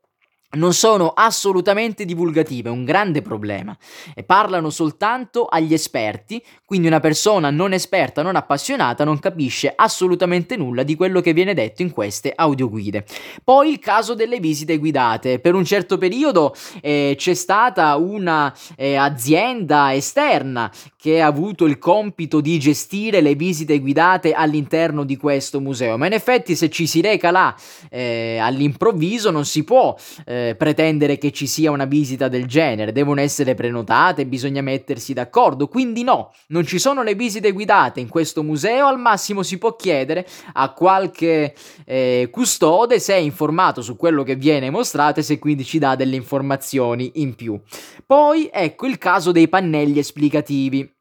non 0.52 0.74
sono 0.74 1.10
assolutamente 1.10 2.06
divulgative, 2.06 2.70
un 2.70 2.86
grande 2.86 3.22
problema, 3.22 3.78
e 4.16 4.24
parlano 4.24 4.70
soltanto 4.70 5.46
agli 5.46 5.74
esperti, 5.74 6.42
quindi 6.66 6.88
una 6.88 7.02
persona 7.02 7.50
non 7.50 7.74
esperta, 7.74 8.22
non 8.22 8.38
appassionata, 8.38 9.04
non 9.04 9.20
capisce 9.20 9.74
assolutamente 9.76 10.56
nulla 10.56 10.84
di 10.84 10.96
quello 10.96 11.20
che 11.20 11.34
viene 11.34 11.54
detto 11.54 11.82
in 11.82 11.92
queste 11.92 12.32
audioguide. 12.34 13.06
Poi 13.44 13.70
il 13.70 13.80
caso 13.80 14.14
delle 14.14 14.40
visite 14.40 14.78
guidate, 14.78 15.40
per 15.40 15.54
un 15.54 15.66
certo 15.66 15.98
periodo 15.98 16.56
eh, 16.82 17.16
c'è 17.18 17.34
stata 17.34 17.96
una 17.98 18.56
eh, 18.78 18.98
esterna 19.94 20.72
che 20.96 21.22
ha 21.22 21.28
avuto 21.28 21.66
il 21.66 21.78
compito 21.78 22.40
di 22.40 22.58
gestire 22.58 23.22
le 23.22 23.36
visite 23.36 23.80
guidate 23.80 24.32
all'interno 24.32 25.04
di 25.04 25.18
questo 25.18 25.60
museo, 25.60 25.98
ma 25.98 26.06
in 26.06 26.14
effetti 26.14 26.56
se 26.56 26.70
ci 26.70 26.88
si 26.88 27.02
reca 27.02 27.32
là 27.32 27.56
eh, 27.90 28.38
all'improvviso 28.40 29.30
non 29.30 29.46
si 29.46 29.64
può 29.64 29.96
eh, 30.38 30.56
pretendere 30.56 31.18
che 31.18 31.32
ci 31.32 31.48
sia 31.48 31.72
una 31.72 31.86
visita 31.86 32.28
del 32.28 32.46
genere, 32.46 32.92
devono 32.92 33.22
essere 33.22 33.56
prenotate, 33.56 34.26
bisogna 34.26 34.62
mettersi 34.62 35.14
d'accordo, 35.14 35.68
quindi 35.68 36.04
no, 36.04 36.32
non 36.48 36.66
ci 36.66 36.80
sono 36.80 37.04
le 37.04 37.16
visite 37.16 37.52
guidate 37.52 38.00
in 38.00 38.10
questo 38.10 38.44
museo, 38.44 38.88
al 38.88 39.00
massimo 39.00 39.44
si 39.44 39.58
può 39.58 39.76
chiedere 39.76 40.28
a 40.54 40.72
qualche 40.74 41.56
eh, 41.86 42.30
custode 42.32 43.00
se 43.00 43.14
è 43.14 43.18
informato 43.18 43.82
su 43.82 43.96
quello 43.96 44.24
che 44.24 44.36
viene 44.36 44.70
mostrato 44.70 45.20
e 45.20 45.24
se 45.24 45.40
quindi 45.40 45.64
ci 45.64 45.80
dà 45.80 45.96
delle 45.96 46.16
informazioni 46.16 47.14
in 47.16 47.36
più. 47.36 47.60
Poi 48.06 48.50
ecco 48.52 48.86
il 48.86 48.98
caso 48.98 49.32
dei 49.32 49.48
pannelli 49.48 50.00
esplicativi. 50.00 50.97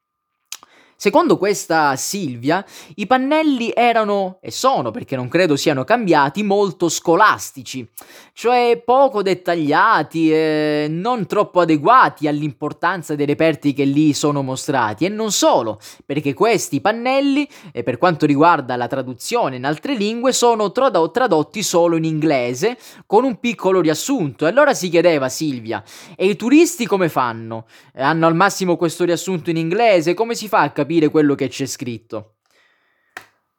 Secondo 0.98 1.36
questa 1.36 1.94
Silvia, 1.96 2.64
i 2.94 3.06
pannelli 3.06 3.70
erano, 3.74 4.38
e 4.40 4.50
sono 4.50 4.90
perché 4.90 5.14
non 5.14 5.28
credo 5.28 5.54
siano 5.54 5.84
cambiati, 5.84 6.42
molto 6.42 6.88
scolastici, 6.88 7.86
cioè 8.32 8.80
poco 8.82 9.20
dettagliati 9.20 10.32
e 10.32 10.86
non 10.88 11.26
troppo 11.26 11.60
adeguati 11.60 12.26
all'importanza 12.26 13.14
dei 13.14 13.26
reperti 13.26 13.74
che 13.74 13.84
lì 13.84 14.14
sono 14.14 14.40
mostrati. 14.40 15.04
E 15.04 15.10
non 15.10 15.32
solo, 15.32 15.78
perché 16.06 16.32
questi 16.32 16.80
pannelli, 16.80 17.46
per 17.84 17.98
quanto 17.98 18.24
riguarda 18.24 18.74
la 18.76 18.86
traduzione 18.86 19.56
in 19.56 19.66
altre 19.66 19.94
lingue, 19.94 20.32
sono 20.32 20.72
trad- 20.72 21.10
tradotti 21.10 21.62
solo 21.62 21.96
in 21.96 22.04
inglese, 22.04 22.78
con 23.04 23.24
un 23.24 23.38
piccolo 23.38 23.82
riassunto. 23.82 24.46
E 24.46 24.48
allora 24.48 24.72
si 24.72 24.88
chiedeva 24.88 25.28
Silvia, 25.28 25.84
e 26.16 26.24
i 26.26 26.36
turisti 26.36 26.86
come 26.86 27.10
fanno? 27.10 27.66
Hanno 27.96 28.26
al 28.26 28.34
massimo 28.34 28.76
questo 28.76 29.04
riassunto 29.04 29.50
in 29.50 29.58
inglese? 29.58 30.14
Come 30.14 30.34
si 30.34 30.48
fa 30.48 30.62
a 30.62 30.70
capire? 30.70 30.84
Capire 30.86 31.08
quello 31.08 31.34
che 31.34 31.48
c'è 31.48 31.66
scritto. 31.66 32.36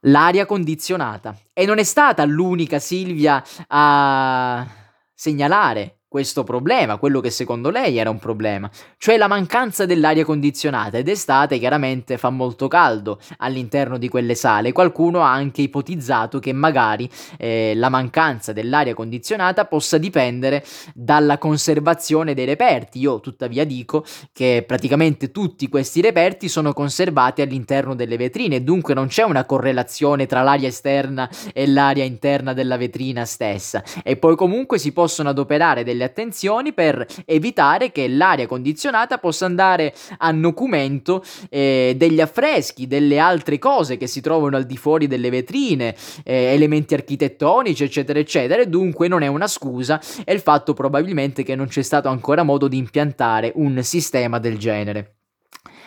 L'aria 0.02 0.46
condizionata. 0.46 1.38
E 1.52 1.66
non 1.66 1.78
è 1.78 1.84
stata 1.84 2.24
l'unica 2.24 2.80
Silvia 2.80 3.44
a 3.68 4.66
segnalare 5.14 5.97
questo 6.10 6.46
problema, 6.46 6.98
quello 6.98 7.20
che 7.20 7.30
secondo 7.30 7.70
lei 7.70 7.98
era 7.98 8.10
un 8.10 8.20
problema, 8.20 8.70
cioè 8.98 9.18
la 9.18 9.28
mancanza 9.28 9.86
dell'aria 9.86 10.24
condizionata 10.24 10.98
ed 10.98 11.06
d'estate 11.06 11.60
chiaramente 11.60 12.18
fa 12.18 12.30
molto 12.30 12.70
caldo 12.70 13.20
all'interno 13.38 13.98
di 13.98 14.08
quelle 14.08 14.34
sale. 14.34 14.72
Qualcuno 14.72 15.22
ha 15.24 15.32
anche 15.32 15.62
ipotizzato 15.64 16.40
che 16.40 16.54
magari 16.54 17.10
eh, 17.38 17.74
la 17.76 17.90
mancanza 17.90 18.54
dell'aria 18.54 18.94
condizionata 18.94 19.66
possa 19.66 19.98
dipendere 19.98 20.64
dalla 20.94 21.38
conservazione 21.38 22.34
dei 22.34 22.46
reperti. 22.46 23.00
Io 23.00 23.20
tuttavia 23.20 23.66
dico 23.66 24.06
che 24.32 24.64
praticamente 24.66 25.32
tutti 25.32 25.68
questi 25.68 26.00
reperti 26.00 26.48
sono 26.48 26.72
conservati 26.72 27.42
all'interno 27.42 27.96
delle 27.96 28.16
vetrine, 28.16 28.64
dunque 28.64 28.94
non 28.94 29.08
c'è 29.08 29.24
una 29.24 29.44
correlazione 29.44 30.26
tra 30.26 30.42
l'aria 30.42 30.70
esterna 30.70 31.30
e 31.54 31.68
l'aria 31.68 32.06
interna 32.06 32.54
della 32.54 32.78
vetrina 32.78 33.26
stessa. 33.26 33.84
E 34.04 34.16
poi 34.16 34.38
comunque 34.38 34.78
si 34.78 34.94
possono 34.94 35.30
adoperare 35.30 35.84
delle 35.84 35.97
delle 35.98 36.04
attenzioni 36.06 36.72
per 36.72 37.06
evitare 37.26 37.92
che 37.92 38.08
l'aria 38.08 38.46
condizionata 38.46 39.18
possa 39.18 39.46
andare 39.46 39.94
a 40.20 40.32
nocumento 40.32 41.24
eh, 41.50 41.96
degli 41.98 42.22
affreschi, 42.22 42.88
delle 42.88 43.18
altre 43.18 43.58
cose 43.58 43.98
che 43.98 44.08
si 44.08 44.22
trovano 44.22 44.56
al 44.56 44.66
di 44.66 44.78
fuori 44.78 45.08
delle 45.08 45.30
vetrine, 45.30 45.96
eh, 46.24 46.54
elementi 46.54 46.94
architettonici, 46.94 47.84
eccetera, 47.84 48.20
eccetera. 48.20 48.62
E 48.62 48.68
dunque 48.68 49.08
non 49.08 49.24
è 49.24 49.28
una 49.28 49.48
scusa, 49.48 50.00
è 50.24 50.32
il 50.32 50.40
fatto 50.40 50.74
probabilmente 50.74 51.44
che 51.44 51.56
non 51.56 51.68
c'è 51.68 51.82
stato 51.82 52.08
ancora 52.08 52.44
modo 52.44 52.68
di 52.68 52.78
impiantare 52.78 53.52
un 53.56 53.82
sistema 53.84 54.40
del 54.40 54.58
genere. 54.58 55.16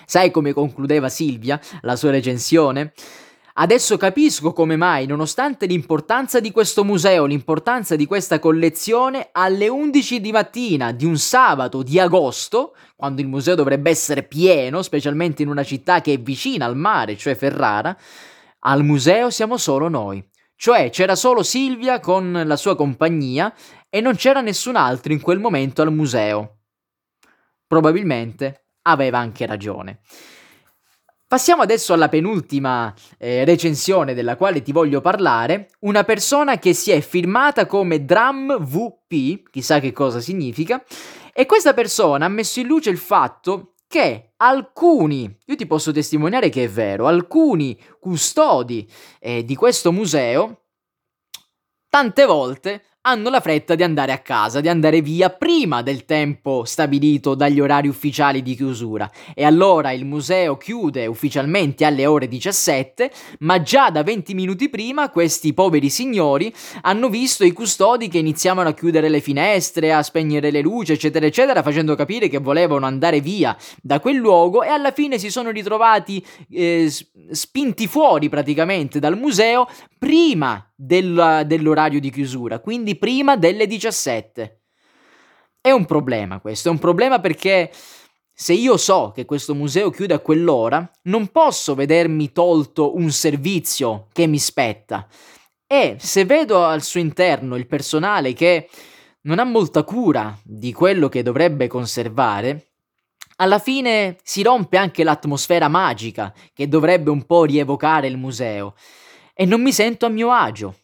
Sai 0.05 0.33
come 0.33 0.53
concludeva 0.53 1.09
Silvia 1.09 1.61
la 1.83 1.94
sua 1.94 2.11
recensione? 2.11 2.92
Adesso 3.55 3.97
capisco 3.97 4.53
come 4.53 4.77
mai, 4.77 5.07
nonostante 5.07 5.67
l'importanza 5.67 6.39
di 6.39 6.53
questo 6.53 6.85
museo, 6.85 7.27
l'importanza 7.27 7.97
di 7.97 8.07
questa 8.07 8.39
collezione, 8.39 9.31
alle 9.33 9.69
11 9.69 10.21
di 10.21 10.31
mattina 10.31 10.93
di 10.93 11.05
un 11.05 11.17
sabato 11.17 11.83
di 11.83 11.99
agosto, 11.99 12.77
quando 12.95 13.21
il 13.21 13.27
museo 13.27 13.57
dovrebbe 13.57 13.91
essere 13.91 14.23
pieno, 14.23 14.83
specialmente 14.83 15.43
in 15.43 15.49
una 15.49 15.65
città 15.65 16.01
che 16.01 16.13
è 16.13 16.21
vicina 16.21 16.67
al 16.67 16.77
mare, 16.77 17.17
cioè 17.17 17.35
Ferrara, 17.35 17.97
al 18.61 18.85
museo 18.85 19.31
siamo 19.31 19.57
solo 19.57 19.89
noi. 19.89 20.25
Cioè 20.55 20.91
c'era 20.91 21.17
solo 21.17 21.43
Silvia 21.43 22.01
con 22.01 22.43
la 22.45 22.57
sua 22.57 22.77
compagnia 22.77 23.53
e 23.89 24.01
non 24.01 24.15
c'era 24.15 24.43
nessun 24.43 24.77
altro 24.77 25.13
in 25.13 25.21
quel 25.21 25.39
momento 25.39 25.81
al 25.81 25.93
museo. 25.93 26.59
Probabilmente 27.67 28.67
aveva 28.83 29.19
anche 29.19 29.47
ragione. 29.47 30.01
Passiamo 31.31 31.62
adesso 31.62 31.93
alla 31.93 32.09
penultima 32.09 32.93
eh, 33.16 33.45
recensione 33.45 34.14
della 34.14 34.35
quale 34.35 34.62
ti 34.62 34.73
voglio 34.73 35.01
parlare, 35.01 35.69
una 35.83 36.03
persona 36.03 36.59
che 36.59 36.75
si 36.75 36.90
è 36.90 37.01
firmata 37.01 37.66
come 37.66 38.05
DramVP, 38.05 39.49
chissà 39.49 39.79
che 39.79 39.93
cosa 39.93 40.19
significa, 40.19 40.83
e 41.33 41.47
questa 41.47 41.73
persona 41.73 42.25
ha 42.25 42.29
messo 42.29 42.59
in 42.59 42.66
luce 42.66 42.90
il 42.90 42.99
fatto 42.99 43.75
che 43.87 44.33
alcuni, 44.38 45.33
io 45.47 45.55
ti 45.55 45.69
posso 45.69 45.93
testimoniare 45.93 46.49
che 46.49 46.64
è 46.64 46.69
vero, 46.69 47.07
alcuni 47.07 47.79
custodi 48.01 48.90
eh, 49.21 49.45
di 49.45 49.55
questo 49.55 49.93
museo 49.93 50.62
tante 51.88 52.25
volte 52.25 52.83
hanno 53.03 53.31
la 53.31 53.41
fretta 53.41 53.75
di 53.75 53.83
andare 53.83 54.13
a 54.13 54.19
casa, 54.19 54.61
di 54.61 54.69
andare 54.69 55.01
via 55.01 55.31
prima 55.31 55.81
del 55.81 56.05
tempo 56.05 56.65
stabilito 56.65 57.35
dagli 57.35 57.59
orari 57.59 57.89
ufficiali 57.89 58.43
di 58.43 58.55
chiusura. 58.55 59.11
E 59.35 59.45
allora 59.45 59.93
il 59.93 60.05
museo 60.05 60.59
chiude 60.59 61.07
ufficialmente 61.07 61.87
alle 61.87 62.05
ore 62.05 62.29
17, 62.29 63.11
ma 63.41 63.63
già 63.63 63.91
da 63.91 64.03
20 64.03 64.35
minuti 64.35 64.69
prima 64.69 65.09
questi 65.09 65.55
poveri 65.55 65.89
signori 65.89 66.53
hanno 66.83 67.09
visto 67.09 67.45
i 67.45 67.53
custodi 67.53 68.09
che 68.09 68.19
iniziavano 68.19 68.69
a 68.69 68.75
chiudere 68.75 69.09
le 69.09 69.21
finestre, 69.21 69.95
a 69.95 70.03
spegnere 70.03 70.51
le 70.51 70.61
luci, 70.61 70.93
eccetera, 70.93 71.25
eccetera, 71.25 71.63
facendo 71.63 71.95
capire 71.95 72.29
che 72.29 72.39
volevano 72.39 72.85
andare 72.85 73.21
via 73.21 73.57
da 73.81 73.99
quel 74.01 74.17
luogo 74.17 74.63
e 74.63 74.69
alla 74.69 74.93
fine 74.93 75.19
si 75.19 75.31
sono 75.31 75.51
ritrovati 75.51 76.25
eh, 76.51 76.93
spinti 77.31 77.87
fuori 77.87 78.29
praticamente 78.29 78.99
dal 78.99 79.17
museo 79.17 79.67
prima 79.99 80.69
del, 80.83 81.43
dell'orario 81.47 82.01
di 82.01 82.11
chiusura, 82.11 82.59
quindi 82.59 82.97
prima 82.97 83.37
delle 83.37 83.66
17. 83.66 84.61
È 85.61 85.71
un 85.71 85.85
problema 85.85 86.40
questo, 86.40 86.69
è 86.69 86.71
un 86.71 86.79
problema 86.79 87.21
perché 87.21 87.71
se 88.33 88.55
io 88.55 88.79
so 88.79 89.12
che 89.14 89.27
questo 89.27 89.55
museo 89.55 89.90
chiude 89.90 90.14
a 90.14 90.21
quell'ora, 90.21 90.90
non 91.03 91.27
posso 91.27 91.75
vedermi 91.75 92.33
tolto 92.33 92.97
un 92.97 93.11
servizio 93.11 94.07
che 94.12 94.27
mi 94.27 94.38
spetta. 94.38 95.07
E 95.66 95.97
se 95.99 96.25
vedo 96.25 96.64
al 96.64 96.83
suo 96.83 97.01
interno 97.01 97.57
il 97.57 97.66
personale 97.66 98.33
che 98.33 98.71
non 99.23 99.38
ha 99.38 99.45
molta 99.45 99.85
cura 99.85 100.35
di 100.43 100.73
quello 100.73 101.11
che 101.11 101.23
dovrebbe 101.23 101.66
conservare, 101.66 102.69
alla 103.37 103.59
fine 103.59 104.16
si 104.23 104.43
rompe 104.43 104.79
anche 104.79 105.05
l'atmosfera 105.05 105.69
magica 105.69 106.33
che 106.55 106.69
dovrebbe 106.69 107.11
un 107.11 107.27
po' 107.27 107.45
rievocare 107.45 108.07
il 108.07 108.16
museo 108.16 108.75
e 109.40 109.46
non 109.46 109.62
mi 109.62 109.72
sento 109.72 110.05
a 110.05 110.11
mio 110.11 110.33
agio. 110.33 110.81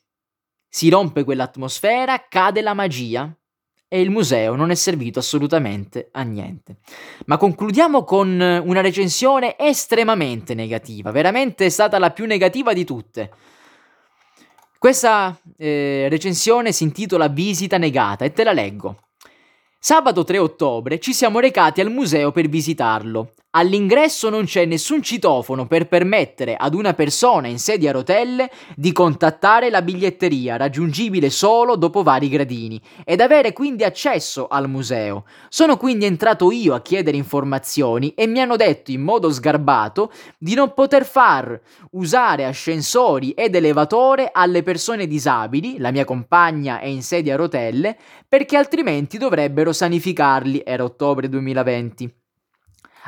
Si 0.67 0.89
rompe 0.89 1.25
quell'atmosfera, 1.25 2.25
cade 2.27 2.63
la 2.63 2.73
magia 2.73 3.31
e 3.87 4.01
il 4.01 4.09
museo 4.09 4.55
non 4.55 4.71
è 4.71 4.75
servito 4.75 5.19
assolutamente 5.19 6.09
a 6.13 6.23
niente. 6.23 6.77
Ma 7.27 7.37
concludiamo 7.37 8.03
con 8.05 8.41
una 8.41 8.81
recensione 8.81 9.59
estremamente 9.59 10.55
negativa, 10.55 11.11
veramente 11.11 11.67
è 11.67 11.69
stata 11.69 11.99
la 11.99 12.13
più 12.13 12.25
negativa 12.25 12.73
di 12.73 12.87
tutte. 12.87 13.31
Questa 14.79 15.39
eh, 15.59 16.07
recensione 16.09 16.73
si 16.73 16.85
intitola 16.85 17.29
Visita 17.29 17.77
negata 17.77 18.25
e 18.25 18.33
te 18.33 18.43
la 18.43 18.55
leggo. 18.55 19.03
Sabato 19.79 20.25
3 20.25 20.39
ottobre 20.39 20.99
ci 20.99 21.13
siamo 21.13 21.41
recati 21.41 21.83
al 21.83 21.91
museo 21.91 22.33
per 22.33 22.49
visitarlo. 22.49 23.35
All'ingresso 23.59 24.29
non 24.29 24.45
c'è 24.45 24.67
nessun 24.67 25.03
citofono 25.03 25.67
per 25.67 25.89
permettere 25.89 26.57
ad 26.57 26.75
una 26.75 26.93
persona 26.93 27.49
in 27.49 27.59
sedia 27.59 27.89
a 27.89 27.95
rotelle 27.95 28.51
di 28.75 28.93
contattare 28.93 29.71
la 29.71 29.81
biglietteria, 29.81 30.59
raggiungibile 30.59 31.31
solo 31.31 31.77
dopo 31.77 32.03
vari 32.03 32.29
gradini, 32.29 32.79
ed 33.03 33.23
avere 33.23 33.55
quindi 33.55 33.83
accesso 33.83 34.47
al 34.47 34.69
museo. 34.69 35.25
Sono 35.49 35.79
quindi 35.79 36.05
entrato 36.05 36.51
io 36.51 36.75
a 36.75 36.83
chiedere 36.83 37.17
informazioni 37.17 38.13
e 38.15 38.27
mi 38.27 38.43
hanno 38.43 38.57
detto 38.57 38.91
in 38.91 39.01
modo 39.01 39.33
sgarbato 39.33 40.13
di 40.37 40.53
non 40.53 40.75
poter 40.75 41.07
far 41.07 41.59
usare 41.93 42.45
ascensori 42.45 43.31
ed 43.31 43.55
elevatore 43.55 44.29
alle 44.33 44.63
persone 44.63 45.07
disabili, 45.07 45.79
la 45.79 45.93
mia 45.93 46.05
compagna 46.05 46.79
è 46.79 46.87
in 46.89 47.03
sedia 47.03 47.33
a 47.33 47.39
rotelle, 47.39 47.97
perché 48.29 48.59
altrimenti 48.59 49.17
dovrebbero 49.17 49.73
sanificarli. 49.73 50.61
Era 50.63 50.85
ottobre 50.85 51.31
2020. 51.31 52.25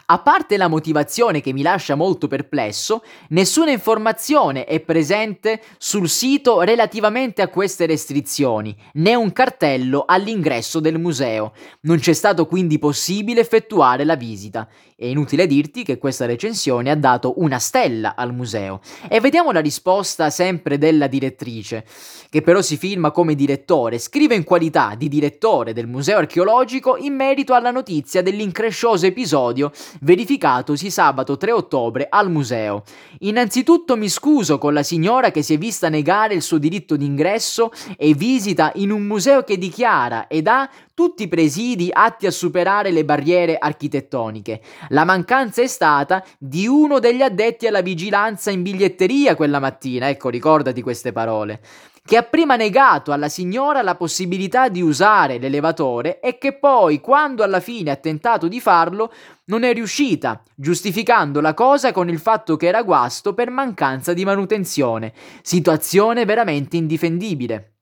A 0.06 0.20
parte 0.20 0.56
la 0.56 0.68
motivazione 0.68 1.40
che 1.40 1.52
mi 1.52 1.62
lascia 1.62 1.94
molto 1.94 2.28
perplesso, 2.28 3.02
nessuna 3.30 3.70
informazione 3.70 4.64
è 4.64 4.80
presente 4.80 5.60
sul 5.76 6.08
sito 6.08 6.60
relativamente 6.60 7.42
a 7.42 7.48
queste 7.48 7.86
restrizioni, 7.86 8.76
né 8.94 9.14
un 9.14 9.32
cartello 9.32 10.04
all'ingresso 10.06 10.80
del 10.80 10.98
museo. 10.98 11.52
Non 11.82 11.98
c'è 11.98 12.12
stato 12.12 12.46
quindi 12.46 12.78
possibile 12.78 13.40
effettuare 13.40 14.04
la 14.04 14.16
visita. 14.16 14.68
È 15.00 15.06
inutile 15.06 15.46
dirti 15.46 15.84
che 15.84 15.96
questa 15.96 16.26
recensione 16.26 16.90
ha 16.90 16.96
dato 16.96 17.34
una 17.36 17.60
stella 17.60 18.16
al 18.16 18.34
museo. 18.34 18.80
E 19.08 19.20
vediamo 19.20 19.52
la 19.52 19.60
risposta 19.60 20.28
sempre 20.28 20.76
della 20.76 21.06
direttrice, 21.06 21.84
che 22.28 22.42
però 22.42 22.60
si 22.62 22.76
firma 22.76 23.12
come 23.12 23.36
direttore, 23.36 24.00
scrive 24.00 24.34
in 24.34 24.42
qualità 24.42 24.96
di 24.98 25.06
direttore 25.06 25.72
del 25.72 25.86
museo 25.86 26.18
archeologico 26.18 26.96
in 26.96 27.14
merito 27.14 27.54
alla 27.54 27.70
notizia 27.70 28.22
dell'increscioso 28.22 29.06
episodio 29.06 29.70
verificatosi 30.00 30.90
sabato 30.90 31.36
3 31.36 31.52
ottobre 31.52 32.08
al 32.10 32.28
museo. 32.28 32.82
Innanzitutto 33.20 33.96
mi 33.96 34.08
scuso 34.08 34.58
con 34.58 34.74
la 34.74 34.82
signora 34.82 35.30
che 35.30 35.42
si 35.42 35.54
è 35.54 35.58
vista 35.58 35.88
negare 35.88 36.34
il 36.34 36.42
suo 36.42 36.58
diritto 36.58 36.96
d'ingresso 36.96 37.70
e 37.96 38.14
visita 38.14 38.72
in 38.74 38.90
un 38.90 39.02
museo 39.02 39.44
che 39.44 39.58
dichiara 39.58 40.26
ed 40.26 40.48
ha 40.48 40.68
tutti 40.98 41.22
i 41.22 41.28
presidi 41.28 41.90
atti 41.92 42.26
a 42.26 42.32
superare 42.32 42.90
le 42.90 43.04
barriere 43.04 43.56
architettoniche. 43.56 44.60
La 44.88 45.04
mancanza 45.04 45.62
è 45.62 45.68
stata 45.68 46.24
di 46.36 46.66
uno 46.66 46.98
degli 46.98 47.22
addetti 47.22 47.68
alla 47.68 47.82
vigilanza 47.82 48.50
in 48.50 48.62
biglietteria 48.62 49.36
quella 49.36 49.60
mattina, 49.60 50.08
ecco 50.08 50.28
ricordati 50.28 50.82
queste 50.82 51.12
parole 51.12 51.60
che 52.04 52.16
ha 52.16 52.22
prima 52.22 52.56
negato 52.56 53.12
alla 53.12 53.28
signora 53.28 53.82
la 53.82 53.94
possibilità 53.94 54.70
di 54.70 54.80
usare 54.80 55.36
l'elevatore 55.38 56.20
e 56.20 56.38
che 56.38 56.54
poi, 56.54 57.02
quando 57.02 57.42
alla 57.42 57.60
fine 57.60 57.90
ha 57.90 57.96
tentato 57.96 58.48
di 58.48 58.60
farlo, 58.60 59.12
non 59.46 59.62
è 59.62 59.74
riuscita, 59.74 60.42
giustificando 60.54 61.42
la 61.42 61.52
cosa 61.52 61.92
con 61.92 62.08
il 62.08 62.18
fatto 62.18 62.56
che 62.56 62.66
era 62.66 62.82
guasto 62.82 63.34
per 63.34 63.50
mancanza 63.50 64.14
di 64.14 64.24
manutenzione. 64.24 65.12
Situazione 65.42 66.24
veramente 66.24 66.78
indifendibile. 66.78 67.77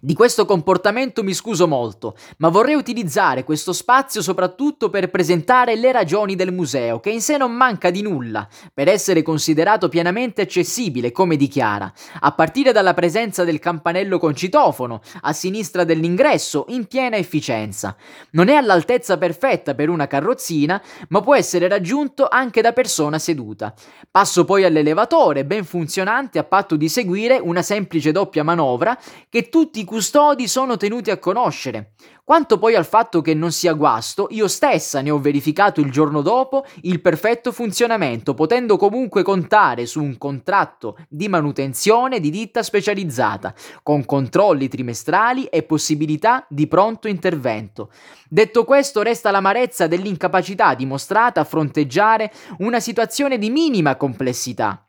Di 0.00 0.14
questo 0.14 0.44
comportamento 0.44 1.24
mi 1.24 1.34
scuso 1.34 1.66
molto, 1.66 2.16
ma 2.36 2.50
vorrei 2.50 2.76
utilizzare 2.76 3.42
questo 3.42 3.72
spazio 3.72 4.22
soprattutto 4.22 4.90
per 4.90 5.10
presentare 5.10 5.74
le 5.74 5.90
ragioni 5.90 6.36
del 6.36 6.52
museo, 6.52 7.00
che 7.00 7.10
in 7.10 7.20
sé 7.20 7.36
non 7.36 7.52
manca 7.52 7.90
di 7.90 8.02
nulla, 8.02 8.46
per 8.72 8.86
essere 8.86 9.22
considerato 9.22 9.88
pienamente 9.88 10.42
accessibile, 10.42 11.10
come 11.10 11.34
dichiara, 11.34 11.92
a 12.20 12.32
partire 12.32 12.70
dalla 12.70 12.94
presenza 12.94 13.42
del 13.42 13.58
campanello 13.58 14.20
con 14.20 14.36
citofono, 14.36 15.00
a 15.22 15.32
sinistra 15.32 15.82
dell'ingresso, 15.82 16.66
in 16.68 16.86
piena 16.86 17.16
efficienza. 17.16 17.96
Non 18.30 18.48
è 18.48 18.54
all'altezza 18.54 19.18
perfetta 19.18 19.74
per 19.74 19.88
una 19.88 20.06
carrozzina, 20.06 20.80
ma 21.08 21.20
può 21.20 21.34
essere 21.34 21.66
raggiunto 21.66 22.28
anche 22.28 22.62
da 22.62 22.72
persona 22.72 23.18
seduta. 23.18 23.74
Passo 24.08 24.44
poi 24.44 24.64
all'elevatore, 24.64 25.44
ben 25.44 25.64
funzionante 25.64 26.38
a 26.38 26.44
patto 26.44 26.76
di 26.76 26.88
seguire 26.88 27.38
una 27.38 27.62
semplice 27.62 28.12
doppia 28.12 28.44
manovra 28.44 28.96
che 29.28 29.48
tutti 29.48 29.86
custodi 29.88 30.46
sono 30.46 30.76
tenuti 30.76 31.10
a 31.10 31.18
conoscere. 31.18 31.94
Quanto 32.22 32.58
poi 32.58 32.74
al 32.74 32.84
fatto 32.84 33.22
che 33.22 33.32
non 33.32 33.50
sia 33.50 33.72
guasto, 33.72 34.26
io 34.30 34.48
stessa 34.48 35.00
ne 35.00 35.10
ho 35.10 35.18
verificato 35.18 35.80
il 35.80 35.90
giorno 35.90 36.20
dopo 36.20 36.66
il 36.82 37.00
perfetto 37.00 37.52
funzionamento, 37.52 38.34
potendo 38.34 38.76
comunque 38.76 39.22
contare 39.22 39.86
su 39.86 40.02
un 40.02 40.18
contratto 40.18 40.98
di 41.08 41.26
manutenzione 41.26 42.20
di 42.20 42.28
ditta 42.28 42.62
specializzata, 42.62 43.54
con 43.82 44.04
controlli 44.04 44.68
trimestrali 44.68 45.46
e 45.46 45.62
possibilità 45.62 46.44
di 46.50 46.66
pronto 46.66 47.08
intervento. 47.08 47.90
Detto 48.28 48.64
questo, 48.64 49.00
resta 49.00 49.30
l'amarezza 49.30 49.86
dell'incapacità 49.86 50.74
dimostrata 50.74 51.40
a 51.40 51.44
fronteggiare 51.44 52.30
una 52.58 52.78
situazione 52.78 53.38
di 53.38 53.48
minima 53.48 53.96
complessità. 53.96 54.87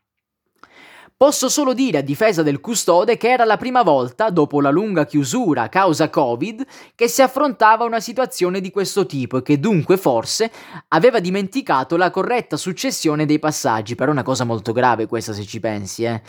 Posso 1.22 1.50
solo 1.50 1.74
dire 1.74 1.98
a 1.98 2.02
difesa 2.02 2.44
del 2.44 2.62
custode 2.62 3.18
che 3.18 3.30
era 3.30 3.44
la 3.44 3.58
prima 3.58 3.84
volta, 3.84 4.30
dopo 4.30 4.62
la 4.62 4.70
lunga 4.70 5.06
chiusura 5.06 5.64
a 5.64 5.68
causa 5.68 6.10
Covid, 6.10 6.66
che 6.96 7.10
si 7.10 7.22
affrontava 7.22 7.84
una 7.84 8.00
situazione 8.00 8.62
di 8.62 8.72
questo 8.72 9.06
tipo 9.06 9.36
e 9.36 9.42
che 9.42 9.60
dunque 9.60 9.98
forse 9.98 10.50
aveva 10.88 11.20
dimenticato 11.20 11.98
la 11.98 12.10
corretta 12.10 12.56
successione 12.56 13.26
dei 13.26 13.38
passaggi. 13.38 13.96
Però 13.96 14.12
è 14.12 14.14
una 14.14 14.24
cosa 14.24 14.46
molto 14.46 14.72
grave 14.72 15.08
questa 15.08 15.34
se 15.34 15.44
ci 15.44 15.60
pensi, 15.60 16.06
eh. 16.06 16.22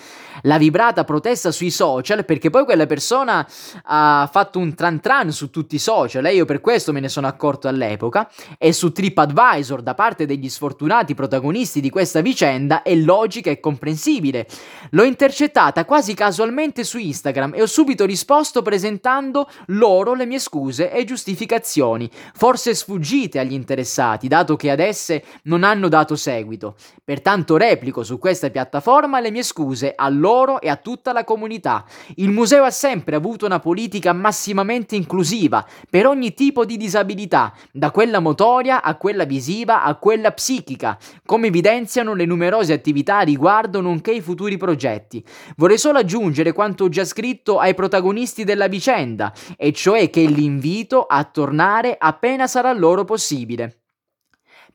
La 0.42 0.58
vibrata 0.58 1.04
protesta 1.04 1.52
sui 1.52 1.70
social 1.70 2.24
perché 2.24 2.50
poi 2.50 2.64
quella 2.64 2.86
persona 2.86 3.46
ha 3.84 4.28
fatto 4.32 4.58
un 4.58 4.74
tran 4.74 4.98
tran 5.00 5.30
su 5.30 5.50
tutti 5.50 5.76
i 5.76 5.78
social 5.78 6.26
e 6.26 6.34
io 6.34 6.44
per 6.44 6.60
questo 6.60 6.90
me 6.90 6.98
ne 6.98 7.08
sono 7.08 7.28
accorto 7.28 7.68
all'epoca 7.68 8.28
e 8.58 8.72
su 8.72 8.90
TripAdvisor 8.90 9.82
da 9.82 9.94
parte 9.94 10.26
degli 10.26 10.48
sfortunati 10.48 11.14
protagonisti 11.14 11.80
di 11.80 11.90
questa 11.90 12.22
vicenda 12.22 12.82
è 12.82 12.96
logica 12.96 13.50
e 13.50 13.60
comprensibile 13.60 14.48
L'ho 14.90 15.04
intercettata 15.04 15.84
quasi 15.84 16.14
casualmente 16.14 16.84
su 16.84 16.98
Instagram 16.98 17.54
e 17.54 17.62
ho 17.62 17.66
subito 17.66 18.06
risposto 18.06 18.62
presentando 18.62 19.48
loro 19.66 20.14
le 20.14 20.24
mie 20.24 20.38
scuse 20.38 20.90
e 20.90 21.04
giustificazioni, 21.04 22.10
forse 22.34 22.74
sfuggite 22.74 23.38
agli 23.38 23.52
interessati, 23.52 24.26
dato 24.26 24.56
che 24.56 24.70
ad 24.70 24.80
esse 24.80 25.22
non 25.44 25.64
hanno 25.64 25.88
dato 25.88 26.16
seguito. 26.16 26.76
Pertanto 27.04 27.56
replico 27.56 28.02
su 28.02 28.18
questa 28.18 28.48
piattaforma 28.48 29.20
le 29.20 29.30
mie 29.30 29.42
scuse 29.42 29.92
a 29.94 30.08
loro 30.08 30.60
e 30.60 30.68
a 30.68 30.76
tutta 30.76 31.12
la 31.12 31.24
comunità. 31.24 31.84
Il 32.16 32.30
museo 32.30 32.64
ha 32.64 32.70
sempre 32.70 33.16
avuto 33.16 33.46
una 33.46 33.60
politica 33.60 34.12
massimamente 34.12 34.96
inclusiva 34.96 35.64
per 35.88 36.06
ogni 36.06 36.32
tipo 36.34 36.64
di 36.64 36.76
disabilità, 36.76 37.52
da 37.70 37.90
quella 37.90 38.20
motoria 38.20 38.82
a 38.82 38.94
quella 38.96 39.24
visiva 39.24 39.82
a 39.82 39.94
quella 39.96 40.32
psichica, 40.32 40.98
come 41.26 41.48
evidenziano 41.48 42.14
le 42.14 42.24
numerose 42.24 42.72
attività 42.72 43.18
a 43.18 43.22
riguardo 43.22 43.80
nonché 43.80 44.12
i 44.12 44.20
futuri 44.20 44.56
progetti 44.56 44.69
progetti. 44.70 45.24
Vorrei 45.56 45.78
solo 45.78 45.98
aggiungere 45.98 46.52
quanto 46.52 46.84
ho 46.84 46.88
già 46.88 47.04
scritto 47.04 47.58
ai 47.58 47.74
protagonisti 47.74 48.44
della 48.44 48.68
vicenda, 48.68 49.32
e 49.56 49.72
cioè 49.72 50.10
che 50.10 50.20
li 50.22 50.44
invito 50.44 51.04
a 51.06 51.24
tornare 51.24 51.96
appena 51.98 52.46
sarà 52.46 52.72
loro 52.72 53.04
possibile 53.04 53.79